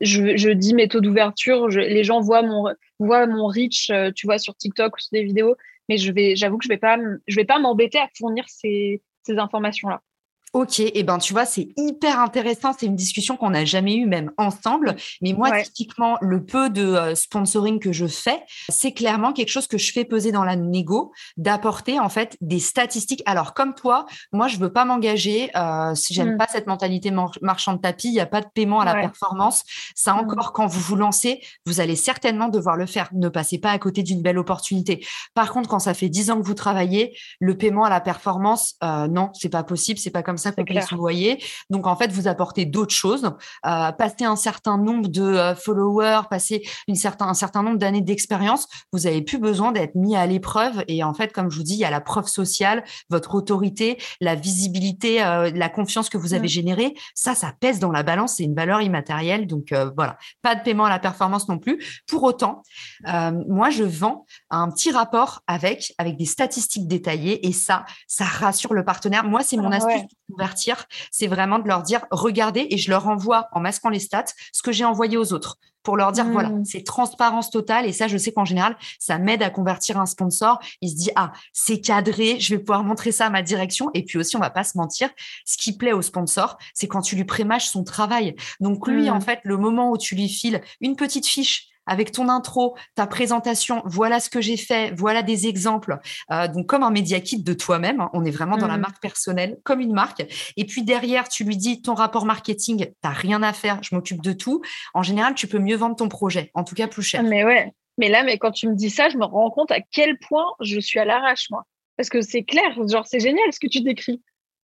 Je, 0.00 0.36
je 0.36 0.50
dis 0.50 0.74
mes 0.74 0.88
taux 0.88 1.00
d'ouverture. 1.00 1.68
Les 1.68 2.04
gens 2.04 2.20
voient 2.20 2.42
mon, 2.42 2.66
voient 2.98 3.26
mon 3.26 3.46
reach, 3.46 3.88
euh, 3.90 4.10
tu 4.14 4.26
vois, 4.26 4.38
sur 4.38 4.54
TikTok 4.56 4.96
ou 4.96 5.00
sur 5.00 5.10
des 5.12 5.22
vidéos, 5.22 5.54
mais 5.88 5.96
je 5.96 6.12
vais, 6.12 6.36
j'avoue 6.36 6.58
que 6.58 6.64
je 6.64 6.68
vais 6.68 6.78
pas, 6.78 6.98
je 7.28 7.36
vais 7.36 7.44
pas 7.44 7.60
m'embêter 7.60 7.98
à 7.98 8.08
fournir 8.18 8.44
ces, 8.48 9.00
ces 9.22 9.38
informations-là. 9.38 10.02
Ok, 10.52 10.80
et 10.80 10.98
eh 10.98 11.02
ben 11.04 11.18
tu 11.18 11.32
vois, 11.32 11.44
c'est 11.44 11.68
hyper 11.76 12.18
intéressant. 12.18 12.72
C'est 12.76 12.86
une 12.86 12.96
discussion 12.96 13.36
qu'on 13.36 13.50
n'a 13.50 13.64
jamais 13.64 13.94
eue 13.94 14.06
même 14.06 14.32
ensemble. 14.36 14.96
Mais 15.22 15.32
moi, 15.32 15.62
typiquement, 15.62 16.18
le 16.20 16.44
peu 16.44 16.70
de 16.70 16.82
euh, 16.82 17.14
sponsoring 17.14 17.78
que 17.78 17.92
je 17.92 18.06
fais, 18.06 18.42
c'est 18.68 18.90
clairement 18.90 19.32
quelque 19.32 19.50
chose 19.50 19.68
que 19.68 19.78
je 19.78 19.92
fais 19.92 20.04
peser 20.04 20.32
dans 20.32 20.42
la 20.42 20.56
négo, 20.56 21.12
d'apporter 21.36 22.00
en 22.00 22.08
fait 22.08 22.36
des 22.40 22.58
statistiques. 22.58 23.22
Alors 23.26 23.54
comme 23.54 23.74
toi, 23.74 24.06
moi 24.32 24.48
je 24.48 24.56
veux 24.56 24.72
pas 24.72 24.84
m'engager. 24.84 25.50
Euh, 25.56 25.94
si 25.94 26.14
j'aime 26.14 26.34
mm. 26.34 26.38
pas 26.38 26.48
cette 26.48 26.66
mentalité 26.66 27.12
marchand 27.42 27.74
de 27.74 27.80
tapis, 27.80 28.08
il 28.08 28.14
y 28.14 28.20
a 28.20 28.26
pas 28.26 28.40
de 28.40 28.48
paiement 28.52 28.80
à 28.80 28.84
la 28.84 28.94
performance. 28.94 29.62
Ça 29.94 30.14
mm. 30.14 30.18
encore, 30.18 30.52
quand 30.52 30.66
vous 30.66 30.80
vous 30.80 30.96
lancez, 30.96 31.40
vous 31.64 31.80
allez 31.80 31.94
certainement 31.94 32.48
devoir 32.48 32.76
le 32.76 32.86
faire. 32.86 33.08
Ne 33.12 33.28
passez 33.28 33.58
pas 33.58 33.70
à 33.70 33.78
côté 33.78 34.02
d'une 34.02 34.20
belle 34.20 34.38
opportunité. 34.38 35.06
Par 35.34 35.52
contre, 35.52 35.68
quand 35.68 35.78
ça 35.78 35.94
fait 35.94 36.08
dix 36.08 36.32
ans 36.32 36.40
que 36.40 36.46
vous 36.46 36.54
travaillez, 36.54 37.16
le 37.38 37.56
paiement 37.56 37.84
à 37.84 37.90
la 37.90 38.00
performance, 38.00 38.74
euh, 38.82 39.06
non, 39.06 39.30
c'est 39.34 39.48
pas 39.48 39.62
possible. 39.62 40.00
C'est 40.00 40.10
pas 40.10 40.24
comme 40.24 40.39
ça 40.40 40.52
qu'on 40.52 40.64
peut 40.64 40.80
se 40.80 40.94
voyer. 40.94 41.42
Donc, 41.70 41.86
en 41.86 41.96
fait, 41.96 42.10
vous 42.10 42.26
apportez 42.26 42.64
d'autres 42.64 42.94
choses. 42.94 43.30
Euh, 43.66 43.92
passer 43.92 44.24
un 44.24 44.36
certain 44.36 44.78
nombre 44.78 45.08
de 45.08 45.22
euh, 45.22 45.54
followers, 45.54 46.22
passer 46.28 46.62
une 46.88 46.94
certain, 46.94 47.28
un 47.28 47.34
certain 47.34 47.62
nombre 47.62 47.78
d'années 47.78 48.00
d'expérience, 48.00 48.66
vous 48.92 49.06
avez 49.06 49.22
plus 49.22 49.38
besoin 49.38 49.72
d'être 49.72 49.94
mis 49.94 50.16
à 50.16 50.26
l'épreuve. 50.26 50.84
Et 50.88 51.04
en 51.04 51.14
fait, 51.14 51.32
comme 51.32 51.50
je 51.50 51.56
vous 51.56 51.62
dis, 51.62 51.74
il 51.74 51.80
y 51.80 51.84
a 51.84 51.90
la 51.90 52.00
preuve 52.00 52.26
sociale, 52.26 52.84
votre 53.10 53.34
autorité, 53.34 53.98
la 54.20 54.34
visibilité, 54.34 55.22
euh, 55.22 55.50
la 55.54 55.68
confiance 55.68 56.08
que 56.08 56.18
vous 56.18 56.34
avez 56.34 56.46
mmh. 56.46 56.50
générée. 56.50 56.94
Ça, 57.14 57.34
ça 57.34 57.52
pèse 57.58 57.78
dans 57.78 57.92
la 57.92 58.02
balance. 58.02 58.34
C'est 58.36 58.44
une 58.44 58.54
valeur 58.54 58.80
immatérielle. 58.80 59.46
Donc, 59.46 59.72
euh, 59.72 59.90
voilà. 59.96 60.16
Pas 60.42 60.54
de 60.54 60.62
paiement 60.62 60.86
à 60.86 60.90
la 60.90 60.98
performance 60.98 61.48
non 61.48 61.58
plus. 61.58 62.02
Pour 62.06 62.22
autant, 62.22 62.62
moi, 63.04 63.70
je 63.70 63.84
vends 63.84 64.26
un 64.50 64.70
petit 64.70 64.90
rapport 64.90 65.42
avec, 65.46 65.92
avec 65.98 66.16
des 66.16 66.24
statistiques 66.24 66.86
détaillées. 66.88 67.46
Et 67.46 67.52
ça, 67.52 67.84
ça 68.06 68.24
rassure 68.24 68.74
le 68.74 68.84
partenaire. 68.84 69.24
Moi, 69.24 69.42
c'est 69.42 69.56
mon 69.56 69.70
ah 69.72 69.76
astuce 69.76 70.02
convertir, 70.30 70.86
c'est 71.10 71.26
vraiment 71.26 71.58
de 71.58 71.68
leur 71.68 71.82
dire 71.82 72.06
regardez 72.10 72.66
et 72.70 72.78
je 72.78 72.90
leur 72.90 73.08
envoie 73.08 73.48
en 73.52 73.60
masquant 73.60 73.88
les 73.88 74.00
stats 74.00 74.24
ce 74.52 74.62
que 74.62 74.72
j'ai 74.72 74.84
envoyé 74.84 75.16
aux 75.16 75.32
autres 75.32 75.58
pour 75.82 75.96
leur 75.96 76.12
dire 76.12 76.26
voilà, 76.26 76.50
mmh. 76.50 76.64
c'est 76.64 76.84
transparence 76.84 77.50
totale 77.50 77.86
et 77.86 77.92
ça 77.92 78.06
je 78.06 78.18
sais 78.18 78.32
qu'en 78.32 78.44
général 78.44 78.76
ça 78.98 79.18
m'aide 79.18 79.42
à 79.42 79.50
convertir 79.50 79.98
un 79.98 80.06
sponsor, 80.06 80.60
il 80.80 80.90
se 80.90 80.96
dit 80.96 81.10
ah, 81.16 81.32
c'est 81.52 81.80
cadré, 81.80 82.38
je 82.38 82.54
vais 82.54 82.60
pouvoir 82.60 82.84
montrer 82.84 83.12
ça 83.12 83.26
à 83.26 83.30
ma 83.30 83.42
direction 83.42 83.90
et 83.94 84.04
puis 84.04 84.18
aussi 84.18 84.36
on 84.36 84.40
va 84.40 84.50
pas 84.50 84.64
se 84.64 84.76
mentir, 84.76 85.08
ce 85.46 85.56
qui 85.56 85.76
plaît 85.76 85.92
au 85.92 86.02
sponsor, 86.02 86.58
c'est 86.74 86.86
quand 86.86 87.00
tu 87.00 87.16
lui 87.16 87.24
prémâches 87.24 87.68
son 87.68 87.84
travail. 87.84 88.36
Donc 88.60 88.86
lui 88.86 89.08
en 89.10 89.16
mmh. 89.16 89.22
fait, 89.22 89.40
le 89.44 89.56
moment 89.56 89.90
où 89.90 89.96
tu 89.96 90.14
lui 90.14 90.28
files 90.28 90.60
une 90.80 90.96
petite 90.96 91.26
fiche 91.26 91.69
avec 91.90 92.12
ton 92.12 92.28
intro, 92.28 92.76
ta 92.94 93.08
présentation, 93.08 93.82
voilà 93.84 94.20
ce 94.20 94.30
que 94.30 94.40
j'ai 94.40 94.56
fait, 94.56 94.94
voilà 94.96 95.22
des 95.22 95.48
exemples. 95.48 95.98
Euh, 96.30 96.46
donc 96.46 96.66
comme 96.66 96.84
un 96.84 96.90
média 96.90 97.18
kit 97.20 97.42
de 97.42 97.52
toi-même, 97.52 98.00
hein, 98.00 98.10
on 98.12 98.24
est 98.24 98.30
vraiment 98.30 98.56
dans 98.56 98.68
la 98.68 98.78
mmh. 98.78 98.80
marque 98.80 99.02
personnelle, 99.02 99.58
comme 99.64 99.80
une 99.80 99.92
marque. 99.92 100.24
Et 100.56 100.64
puis 100.64 100.84
derrière, 100.84 101.28
tu 101.28 101.42
lui 101.42 101.56
dis 101.56 101.82
ton 101.82 101.94
rapport 101.94 102.26
marketing, 102.26 102.86
t'as 103.02 103.10
rien 103.10 103.42
à 103.42 103.52
faire, 103.52 103.82
je 103.82 103.92
m'occupe 103.94 104.22
de 104.22 104.32
tout. 104.32 104.62
En 104.94 105.02
général, 105.02 105.34
tu 105.34 105.48
peux 105.48 105.58
mieux 105.58 105.74
vendre 105.74 105.96
ton 105.96 106.08
projet, 106.08 106.52
en 106.54 106.62
tout 106.62 106.76
cas 106.76 106.86
plus 106.86 107.02
cher. 107.02 107.24
Mais 107.24 107.44
ouais. 107.44 107.72
Mais 107.98 108.08
là, 108.08 108.22
mais 108.22 108.38
quand 108.38 108.52
tu 108.52 108.68
me 108.68 108.76
dis 108.76 108.88
ça, 108.88 109.08
je 109.08 109.18
me 109.18 109.24
rends 109.24 109.50
compte 109.50 109.72
à 109.72 109.80
quel 109.80 110.16
point 110.18 110.46
je 110.60 110.78
suis 110.78 111.00
à 111.00 111.04
l'arrache, 111.04 111.48
moi. 111.50 111.64
Parce 111.96 112.08
que 112.08 112.22
c'est 112.22 112.44
clair, 112.44 112.70
genre 112.88 113.06
c'est 113.06 113.20
génial 113.20 113.52
ce 113.52 113.58
que 113.58 113.66
tu 113.66 113.80
décris. 113.80 114.22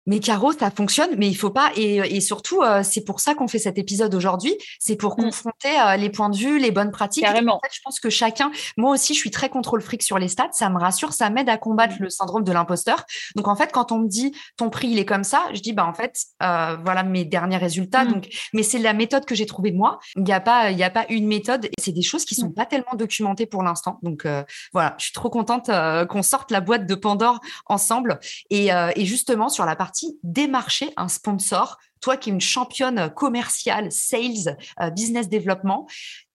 Mais 0.07 0.19
Caro, 0.19 0.53
ça 0.53 0.71
fonctionne, 0.71 1.11
mais 1.17 1.29
il 1.29 1.35
faut 1.35 1.51
pas. 1.51 1.71
Et, 1.77 1.97
et 1.97 2.21
surtout, 2.21 2.61
euh, 2.63 2.83
c'est 2.83 3.05
pour 3.05 3.21
ça 3.21 3.35
qu'on 3.35 3.47
fait 3.47 3.61
cet 3.61 3.79
épisode 3.79 4.15
aujourd'hui. 4.15 4.57
C'est 4.81 4.97
pour 4.97 5.13
mm. 5.13 5.25
confronter 5.25 5.81
euh, 5.81 5.97
les 5.97 6.11
points 6.11 6.29
de 6.29 6.37
vue, 6.37 6.59
les 6.59 6.73
bonnes 6.73 6.91
pratiques. 6.91 7.23
Carrément. 7.23 7.57
En 7.57 7.61
fait, 7.61 7.73
je 7.73 7.81
pense 7.85 8.01
que 8.01 8.11
chacun, 8.11 8.51
moi 8.77 8.93
aussi, 8.93 9.15
je 9.15 9.21
suis 9.21 9.31
très 9.31 9.49
contrôle 9.49 9.81
fric 9.81 10.03
sur 10.03 10.19
les 10.19 10.29
stats. 10.29 10.51
Ça 10.53 10.69
me 10.71 10.79
rassure, 10.79 11.13
ça 11.13 11.31
m'aide 11.31 11.49
à 11.49 11.57
combattre 11.57 11.95
mm. 12.01 12.05
le 12.05 12.11
syndrome 12.11 12.43
de 12.43 12.53
l'imposteur. 12.53 13.05
Donc, 13.37 13.47
en 13.47 13.55
fait, 13.55 13.71
quand 13.71 13.93
on 13.93 14.01
me 14.01 14.09
dit 14.09 14.35
ton 14.57 14.71
prix, 14.71 14.89
il 14.89 14.99
est 14.99 15.05
comme 15.05 15.25
ça, 15.25 15.45
je 15.53 15.61
dis, 15.61 15.73
bah, 15.73 15.87
en 15.87 15.95
fait, 15.95 16.17
euh, 16.43 16.77
voilà 16.83 17.05
mes 17.05 17.25
derniers 17.25 17.59
résultats. 17.59 18.05
Mm. 18.05 18.13
Donc, 18.13 18.29
mais 18.53 18.65
c'est 18.65 18.79
la 18.79 18.95
méthode 18.95 19.25
que 19.25 19.37
j'ai 19.37 19.47
trouvée 19.47 19.71
moi. 19.71 20.01
Il 20.17 20.25
n'y 20.25 20.33
a 20.33 20.41
pas, 20.41 20.73
il 20.73 20.83
a 20.83 20.91
pas 20.91 21.07
une 21.11 21.29
méthode. 21.29 21.67
Et 21.67 21.81
c'est 21.81 21.93
des 21.93 22.03
choses 22.03 22.25
qui 22.25 22.35
sont 22.35 22.51
pas 22.51 22.67
tellement 22.67 22.95
documentées 22.97 23.47
pour 23.47 23.63
l'instant. 23.63 24.01
Donc, 24.03 24.27
voilà, 24.73 24.97
je 24.99 25.05
suis 25.05 25.13
trop 25.13 25.31
contente 25.31 25.71
qu'on 26.09 26.23
sorte 26.23 26.51
la 26.51 26.61
boîte 26.61 26.87
de 26.87 26.95
Pandore 26.97 27.39
ensemble. 27.67 28.19
Et, 28.51 28.71
et 28.97 29.05
justement, 29.05 29.49
sur 29.49 29.65
la 29.65 29.77
partie 29.77 29.92
démarche 30.23 30.85
un 30.97 31.09
sponsor, 31.09 31.79
toi 32.01 32.17
qui 32.17 32.31
es 32.31 32.33
une 32.33 32.41
championne 32.41 33.11
commerciale, 33.15 33.91
sales, 33.91 34.59
euh, 34.81 34.91
business 34.91 35.29
développement, 35.29 35.87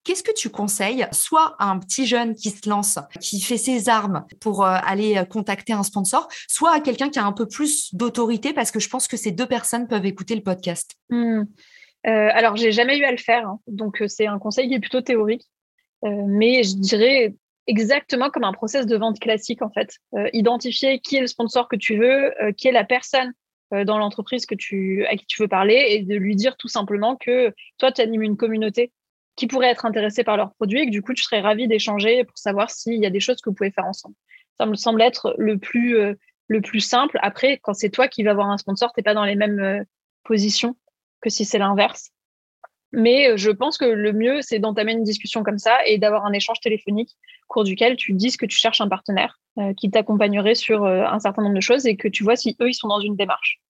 Qu'est-ce 0.04 0.22
que 0.22 0.32
tu 0.32 0.48
conseilles 0.48 1.06
soit 1.12 1.54
à 1.58 1.66
un 1.66 1.78
petit 1.78 2.06
jeune 2.06 2.34
qui 2.34 2.48
se 2.48 2.66
lance, 2.66 2.98
qui 3.20 3.42
fait 3.42 3.58
ses 3.58 3.90
armes 3.90 4.24
pour 4.40 4.64
euh, 4.64 4.78
aller 4.82 5.18
euh, 5.18 5.24
contacter 5.24 5.74
un 5.74 5.82
sponsor, 5.82 6.28
soit 6.48 6.72
à 6.72 6.80
quelqu'un 6.80 7.10
qui 7.10 7.18
a 7.18 7.26
un 7.26 7.32
peu 7.32 7.46
plus 7.46 7.94
d'autorité 7.94 8.54
parce 8.54 8.70
que 8.70 8.80
je 8.80 8.88
pense 8.88 9.06
que 9.06 9.18
ces 9.18 9.32
deux 9.32 9.44
personnes 9.44 9.86
peuvent 9.86 10.06
écouter 10.06 10.34
le 10.34 10.40
podcast. 10.40 10.96
Hmm. 11.10 11.42
alors, 12.04 12.56
j'ai 12.56 12.72
jamais 12.72 12.96
eu 12.96 13.04
à 13.04 13.10
le 13.10 13.18
faire, 13.18 13.46
hein. 13.46 13.60
donc 13.66 14.02
c'est 14.06 14.26
un 14.26 14.38
conseil 14.38 14.68
qui 14.68 14.74
est 14.76 14.80
plutôt 14.80 15.02
théorique, 15.02 15.44
mais 16.02 16.62
je 16.62 16.76
dirais 16.76 17.34
exactement 17.66 18.30
comme 18.30 18.44
un 18.44 18.54
process 18.54 18.86
de 18.86 18.96
vente 18.96 19.20
classique 19.20 19.60
en 19.60 19.68
fait. 19.68 19.98
identifier 20.32 21.00
qui 21.00 21.16
est 21.16 21.20
le 21.20 21.26
sponsor 21.26 21.68
que 21.68 21.76
tu 21.76 21.98
veux, 21.98 22.32
qui 22.56 22.68
est 22.68 22.72
la 22.72 22.84
personne 22.84 23.34
euh, 23.34 23.47
dans 23.70 23.98
l'entreprise 23.98 24.46
que 24.46 24.54
tu, 24.54 25.04
à 25.06 25.16
qui 25.16 25.26
tu 25.26 25.42
veux 25.42 25.48
parler 25.48 25.86
et 25.90 26.02
de 26.02 26.14
lui 26.14 26.36
dire 26.36 26.56
tout 26.56 26.68
simplement 26.68 27.16
que 27.16 27.54
toi, 27.78 27.92
tu 27.92 28.00
animes 28.00 28.22
une 28.22 28.36
communauté 28.36 28.92
qui 29.38 29.46
pourrait 29.46 29.68
être 29.68 29.86
intéressée 29.86 30.24
par 30.24 30.36
leurs 30.36 30.52
produits 30.54 30.80
et 30.80 30.86
que 30.86 30.90
du 30.90 31.00
coup, 31.00 31.14
tu 31.14 31.22
serais 31.22 31.40
ravi 31.40 31.68
d'échanger 31.68 32.24
pour 32.24 32.36
savoir 32.36 32.70
s'il 32.70 33.00
y 33.00 33.06
a 33.06 33.10
des 33.10 33.20
choses 33.20 33.40
que 33.40 33.50
vous 33.50 33.54
pouvez 33.54 33.70
faire 33.70 33.86
ensemble. 33.86 34.16
Ça 34.58 34.66
me 34.66 34.74
semble 34.74 35.00
être 35.00 35.34
le 35.38 35.58
plus, 35.58 35.96
euh, 35.96 36.14
le 36.48 36.60
plus 36.60 36.80
simple. 36.80 37.18
Après, 37.22 37.58
quand 37.62 37.72
c'est 37.72 37.90
toi 37.90 38.08
qui 38.08 38.24
vas 38.24 38.32
avoir 38.32 38.50
un 38.50 38.58
sponsor, 38.58 38.92
tu 38.92 38.98
n'es 38.98 39.04
pas 39.04 39.14
dans 39.14 39.24
les 39.24 39.36
mêmes 39.36 39.60
euh, 39.60 39.84
positions 40.24 40.76
que 41.20 41.30
si 41.30 41.44
c'est 41.44 41.58
l'inverse. 41.58 42.10
Mais 42.92 43.36
je 43.36 43.50
pense 43.50 43.76
que 43.78 43.84
le 43.84 44.12
mieux, 44.12 44.40
c'est 44.40 44.58
d'entamer 44.58 44.92
une 44.92 45.02
discussion 45.02 45.42
comme 45.42 45.58
ça 45.58 45.78
et 45.86 45.98
d'avoir 45.98 46.24
un 46.24 46.32
échange 46.32 46.60
téléphonique 46.60 47.16
au 47.44 47.52
cours 47.52 47.64
duquel 47.64 47.96
tu 47.96 48.14
dis 48.14 48.34
que 48.36 48.46
tu 48.46 48.56
cherches 48.56 48.80
un 48.80 48.88
partenaire 48.88 49.38
qui 49.76 49.90
t'accompagnerait 49.90 50.54
sur 50.54 50.86
un 50.86 51.18
certain 51.18 51.42
nombre 51.42 51.56
de 51.56 51.60
choses 51.60 51.86
et 51.86 51.96
que 51.96 52.08
tu 52.08 52.24
vois 52.24 52.36
si 52.36 52.56
eux, 52.60 52.68
ils 52.70 52.74
sont 52.74 52.88
dans 52.88 53.00
une 53.00 53.16
démarche. 53.16 53.60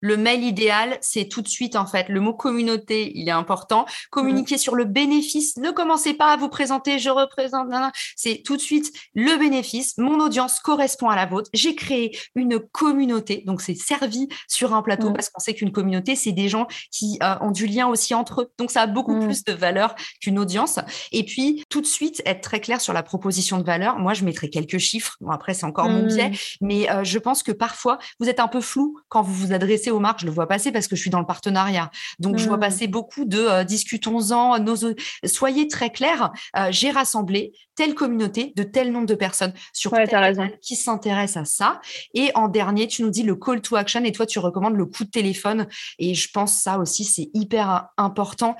Le 0.00 0.16
mail 0.16 0.44
idéal, 0.44 0.98
c'est 1.00 1.28
tout 1.28 1.42
de 1.42 1.48
suite 1.48 1.76
en 1.76 1.86
fait. 1.86 2.08
Le 2.08 2.20
mot 2.20 2.34
communauté, 2.34 3.12
il 3.14 3.28
est 3.28 3.32
important. 3.32 3.86
Communiquer 4.10 4.58
sur 4.58 4.74
le 4.74 4.84
bénéfice. 4.84 5.56
Ne 5.56 5.70
commencez 5.70 6.14
pas 6.14 6.32
à 6.32 6.36
vous 6.36 6.48
présenter, 6.48 6.98
je 6.98 7.10
représente. 7.10 7.68
C'est 8.16 8.42
tout 8.44 8.56
de 8.56 8.60
suite 8.60 8.92
le 9.14 9.38
bénéfice. 9.38 9.96
Mon 9.98 10.20
audience 10.20 10.60
correspond 10.60 11.08
à 11.08 11.16
la 11.16 11.26
vôtre. 11.26 11.50
J'ai 11.52 11.74
créé 11.74 12.16
une 12.34 12.58
communauté, 12.60 13.42
donc 13.46 13.60
c'est 13.60 13.74
servi 13.74 14.28
sur 14.46 14.74
un 14.74 14.82
plateau 14.82 15.12
parce 15.12 15.30
qu'on 15.30 15.40
sait 15.40 15.54
qu'une 15.54 15.72
communauté, 15.72 16.16
c'est 16.16 16.32
des 16.32 16.48
gens 16.48 16.66
qui 16.90 17.18
euh, 17.22 17.34
ont 17.40 17.50
du 17.50 17.66
lien 17.66 17.88
aussi 17.88 18.14
entre 18.14 18.42
eux. 18.42 18.52
Donc 18.58 18.70
ça 18.70 18.82
a 18.82 18.86
beaucoup 18.86 19.18
plus 19.18 19.44
de 19.44 19.52
valeur 19.52 19.94
qu'une 20.20 20.38
audience. 20.38 20.78
Et 21.12 21.24
puis 21.24 21.64
tout 21.68 21.80
de 21.80 21.86
suite 21.86 22.22
être 22.24 22.40
très 22.40 22.60
clair 22.60 22.80
sur 22.80 22.92
la 22.92 23.02
proposition 23.02 23.58
de 23.58 23.64
valeur. 23.64 23.98
Moi, 23.98 24.14
je 24.14 24.24
mettrai 24.24 24.50
quelques 24.50 24.78
chiffres. 24.78 25.16
Bon 25.20 25.30
après, 25.30 25.54
c'est 25.54 25.66
encore 25.66 25.88
mon 25.88 26.06
biais, 26.06 26.32
mais 26.60 26.90
euh, 26.90 27.04
je 27.04 27.18
pense 27.18 27.42
que 27.42 27.52
parfois 27.52 27.98
vous 28.20 28.28
êtes 28.28 28.40
un 28.40 28.48
peu 28.48 28.60
flou 28.60 28.98
quand 29.08 29.22
vous 29.22 29.34
vous 29.34 29.52
adressez 29.52 29.87
aux 29.90 30.00
marques, 30.00 30.20
je 30.20 30.26
le 30.26 30.32
vois 30.32 30.46
passer 30.46 30.72
parce 30.72 30.88
que 30.88 30.96
je 30.96 31.00
suis 31.00 31.10
dans 31.10 31.20
le 31.20 31.26
partenariat. 31.26 31.90
Donc, 32.18 32.38
je 32.38 32.46
vois 32.46 32.56
mmh. 32.56 32.60
passer 32.60 32.86
beaucoup 32.88 33.24
de 33.24 33.38
euh, 33.38 33.64
discutons-en, 33.64 34.58
nos... 34.58 34.76
soyez 35.24 35.68
très 35.68 35.90
clairs. 35.90 36.32
Euh, 36.56 36.68
j'ai 36.70 36.90
rassemblé 36.90 37.52
telle 37.74 37.94
communauté 37.94 38.52
de 38.56 38.62
tel 38.62 38.90
nombre 38.90 39.06
de 39.06 39.14
personnes 39.14 39.52
sur 39.72 39.92
ouais, 39.92 40.04
raison. 40.04 40.48
qui 40.60 40.74
s'intéressent 40.76 41.42
à 41.42 41.44
ça. 41.44 41.80
Et 42.14 42.30
en 42.34 42.48
dernier, 42.48 42.88
tu 42.88 43.02
nous 43.02 43.10
dis 43.10 43.22
le 43.22 43.36
call 43.36 43.60
to 43.60 43.76
action 43.76 44.02
et 44.04 44.12
toi, 44.12 44.26
tu 44.26 44.38
recommandes 44.38 44.76
le 44.76 44.86
coup 44.86 45.04
de 45.04 45.10
téléphone. 45.10 45.68
Et 45.98 46.14
je 46.14 46.30
pense 46.30 46.54
ça 46.60 46.78
aussi, 46.78 47.04
c'est 47.04 47.30
hyper 47.34 47.70
euh, 47.70 47.78
important. 47.96 48.56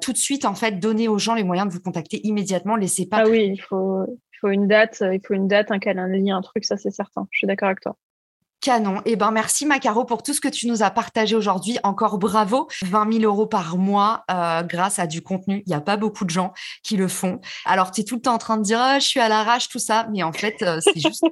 tout 0.00 0.12
de 0.12 0.18
suite, 0.18 0.44
en 0.44 0.54
fait, 0.54 0.80
donner 0.80 1.08
aux 1.08 1.18
gens 1.18 1.34
les 1.34 1.44
moyens 1.44 1.68
de 1.68 1.72
vous 1.72 1.80
contacter 1.80 2.26
immédiatement. 2.26 2.76
Laissez 2.76 3.06
pas. 3.06 3.18
Ah 3.18 3.28
oui, 3.28 3.50
il 3.52 3.60
faut, 3.60 4.04
il 4.32 4.38
faut 4.40 4.48
une 4.48 4.66
date, 4.66 4.98
il 5.00 5.20
faut 5.26 5.34
une 5.34 5.48
date, 5.48 5.70
un 5.70 5.78
calendrier, 5.78 6.30
un 6.30 6.42
truc, 6.42 6.64
ça 6.64 6.76
c'est 6.76 6.90
certain. 6.90 7.26
Je 7.30 7.38
suis 7.38 7.46
d'accord 7.46 7.68
avec 7.68 7.80
toi. 7.80 7.96
Eh 9.04 9.16
ben, 9.16 9.30
merci 9.30 9.64
Macaro 9.64 10.04
pour 10.04 10.22
tout 10.22 10.34
ce 10.34 10.40
que 10.40 10.48
tu 10.48 10.66
nous 10.66 10.82
as 10.82 10.90
partagé 10.90 11.36
aujourd'hui. 11.36 11.78
Encore 11.84 12.18
bravo. 12.18 12.66
20 12.82 13.12
000 13.20 13.24
euros 13.24 13.46
par 13.46 13.76
mois 13.76 14.24
euh, 14.30 14.62
grâce 14.62 14.98
à 14.98 15.06
du 15.06 15.22
contenu. 15.22 15.62
Il 15.66 15.68
n'y 15.68 15.74
a 15.74 15.80
pas 15.80 15.96
beaucoup 15.96 16.24
de 16.24 16.30
gens 16.30 16.52
qui 16.82 16.96
le 16.96 17.06
font. 17.06 17.40
Alors, 17.64 17.92
tu 17.92 18.00
es 18.00 18.04
tout 18.04 18.16
le 18.16 18.22
temps 18.22 18.34
en 18.34 18.38
train 18.38 18.56
de 18.56 18.62
dire, 18.62 18.80
ah, 18.80 18.98
je 18.98 19.06
suis 19.06 19.20
à 19.20 19.28
l'arrache, 19.28 19.68
tout 19.68 19.78
ça. 19.78 20.08
Mais 20.10 20.22
en 20.22 20.32
fait, 20.32 20.62
euh, 20.62 20.80
c'est 20.82 20.98
juste 20.98 21.24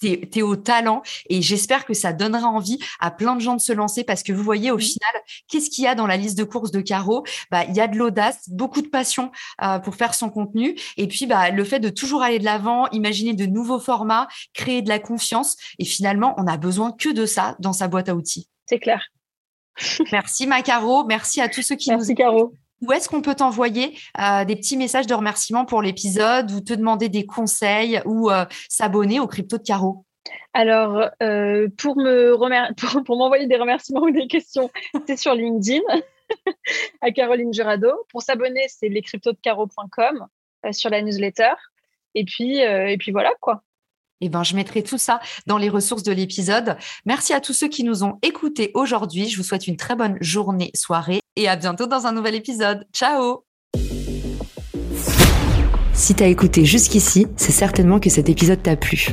tu 0.00 0.08
es, 0.08 0.42
au 0.42 0.56
talent 0.56 1.02
et 1.28 1.42
j'espère 1.42 1.84
que 1.84 1.94
ça 1.94 2.12
donnera 2.12 2.46
envie 2.46 2.78
à 3.00 3.10
plein 3.10 3.36
de 3.36 3.40
gens 3.40 3.54
de 3.54 3.60
se 3.60 3.72
lancer 3.72 4.04
parce 4.04 4.22
que 4.22 4.32
vous 4.32 4.42
voyez 4.42 4.70
au 4.70 4.78
final, 4.78 5.14
qu'est-ce 5.48 5.70
qu'il 5.70 5.84
y 5.84 5.86
a 5.86 5.94
dans 5.94 6.06
la 6.06 6.16
liste 6.16 6.38
de 6.38 6.44
courses 6.44 6.70
de 6.70 6.80
Caro 6.80 7.24
bah, 7.50 7.64
Il 7.64 7.74
y 7.74 7.80
a 7.80 7.88
de 7.88 7.96
l'audace, 7.96 8.48
beaucoup 8.48 8.82
de 8.82 8.88
passion 8.88 9.30
euh, 9.62 9.78
pour 9.78 9.96
faire 9.96 10.14
son 10.14 10.30
contenu 10.30 10.76
et 10.96 11.08
puis 11.08 11.26
bah, 11.26 11.50
le 11.50 11.64
fait 11.64 11.80
de 11.80 11.88
toujours 11.88 12.22
aller 12.22 12.38
de 12.38 12.44
l'avant, 12.44 12.88
imaginer 12.88 13.34
de 13.34 13.46
nouveaux 13.46 13.80
formats, 13.80 14.28
créer 14.52 14.82
de 14.82 14.88
la 14.88 14.98
confiance 14.98 15.56
et 15.78 15.84
finalement, 15.84 16.34
on 16.38 16.46
a 16.46 16.56
besoin 16.56 16.92
que 16.92 17.10
de 17.10 17.26
ça 17.26 17.56
dans 17.58 17.72
sa 17.72 17.88
boîte 17.88 18.08
à 18.08 18.14
outils. 18.14 18.48
C'est 18.66 18.78
clair. 18.78 19.02
Merci 20.12 20.46
Macaro, 20.46 21.04
merci 21.04 21.40
à 21.40 21.48
tous 21.48 21.62
ceux 21.62 21.76
qui 21.76 21.90
merci, 21.90 22.14
Caro. 22.14 22.54
Où 22.84 22.92
est-ce 22.92 23.08
qu'on 23.08 23.22
peut 23.22 23.34
t'envoyer 23.34 23.98
euh, 24.20 24.44
des 24.44 24.56
petits 24.56 24.76
messages 24.76 25.06
de 25.06 25.14
remerciement 25.14 25.64
pour 25.64 25.80
l'épisode 25.80 26.50
ou 26.50 26.60
te 26.60 26.74
demander 26.74 27.08
des 27.08 27.24
conseils 27.24 28.02
ou 28.04 28.30
euh, 28.30 28.44
s'abonner 28.68 29.20
au 29.20 29.26
Crypto 29.26 29.56
de 29.56 29.62
Caro 29.62 30.04
Alors, 30.52 31.08
euh, 31.22 31.68
pour 31.78 31.96
me 31.96 32.36
pour, 33.06 33.16
m'envoyer 33.16 33.46
des 33.46 33.56
remerciements 33.56 34.02
ou 34.02 34.10
des 34.10 34.26
questions, 34.26 34.70
c'est 35.06 35.16
sur 35.16 35.34
LinkedIn 35.34 35.80
à 37.00 37.10
Caroline 37.10 37.54
Jurado. 37.54 37.90
Pour 38.10 38.20
s'abonner, 38.20 38.66
c'est 38.68 38.90
lescryptodecaro.com 38.90 40.26
sur 40.72 40.90
la 40.90 41.00
newsletter. 41.00 41.54
Et 42.14 42.24
puis, 42.24 42.58
et 42.58 42.96
puis 42.98 43.12
voilà 43.12 43.32
quoi. 43.40 43.62
Eh 44.20 44.28
ben, 44.28 44.42
je 44.42 44.54
mettrai 44.56 44.82
tout 44.82 44.98
ça 44.98 45.20
dans 45.46 45.58
les 45.58 45.68
ressources 45.68 46.02
de 46.02 46.12
l'épisode. 46.12 46.76
Merci 47.06 47.32
à 47.32 47.40
tous 47.40 47.52
ceux 47.54 47.68
qui 47.68 47.82
nous 47.82 48.04
ont 48.04 48.18
écoutés 48.22 48.70
aujourd'hui. 48.74 49.28
Je 49.28 49.36
vous 49.36 49.42
souhaite 49.42 49.66
une 49.66 49.76
très 49.76 49.96
bonne 49.96 50.16
journée, 50.20 50.70
soirée 50.74 51.20
et 51.36 51.48
à 51.48 51.56
bientôt 51.56 51.86
dans 51.86 52.06
un 52.06 52.12
nouvel 52.12 52.34
épisode. 52.34 52.86
Ciao 52.92 53.44
Si 55.92 56.14
t'as 56.14 56.26
écouté 56.26 56.64
jusqu'ici, 56.64 57.26
c'est 57.36 57.52
certainement 57.52 58.00
que 58.00 58.10
cet 58.10 58.28
épisode 58.28 58.62
t'a 58.62 58.76
plu. 58.76 59.08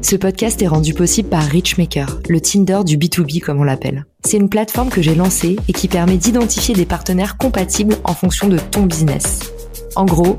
Ce 0.00 0.14
podcast 0.14 0.62
est 0.62 0.68
rendu 0.68 0.94
possible 0.94 1.28
par 1.28 1.42
Richmaker, 1.42 2.20
le 2.28 2.40
Tinder 2.40 2.80
du 2.84 2.96
B2B 2.96 3.40
comme 3.40 3.60
on 3.60 3.64
l'appelle. 3.64 4.06
C'est 4.24 4.36
une 4.36 4.48
plateforme 4.48 4.90
que 4.90 5.02
j'ai 5.02 5.14
lancée 5.14 5.56
et 5.66 5.72
qui 5.72 5.88
permet 5.88 6.16
d'identifier 6.16 6.74
des 6.74 6.86
partenaires 6.86 7.36
compatibles 7.36 7.96
en 8.04 8.14
fonction 8.14 8.48
de 8.48 8.58
ton 8.58 8.86
business. 8.86 9.52
En 9.96 10.04
gros, 10.04 10.38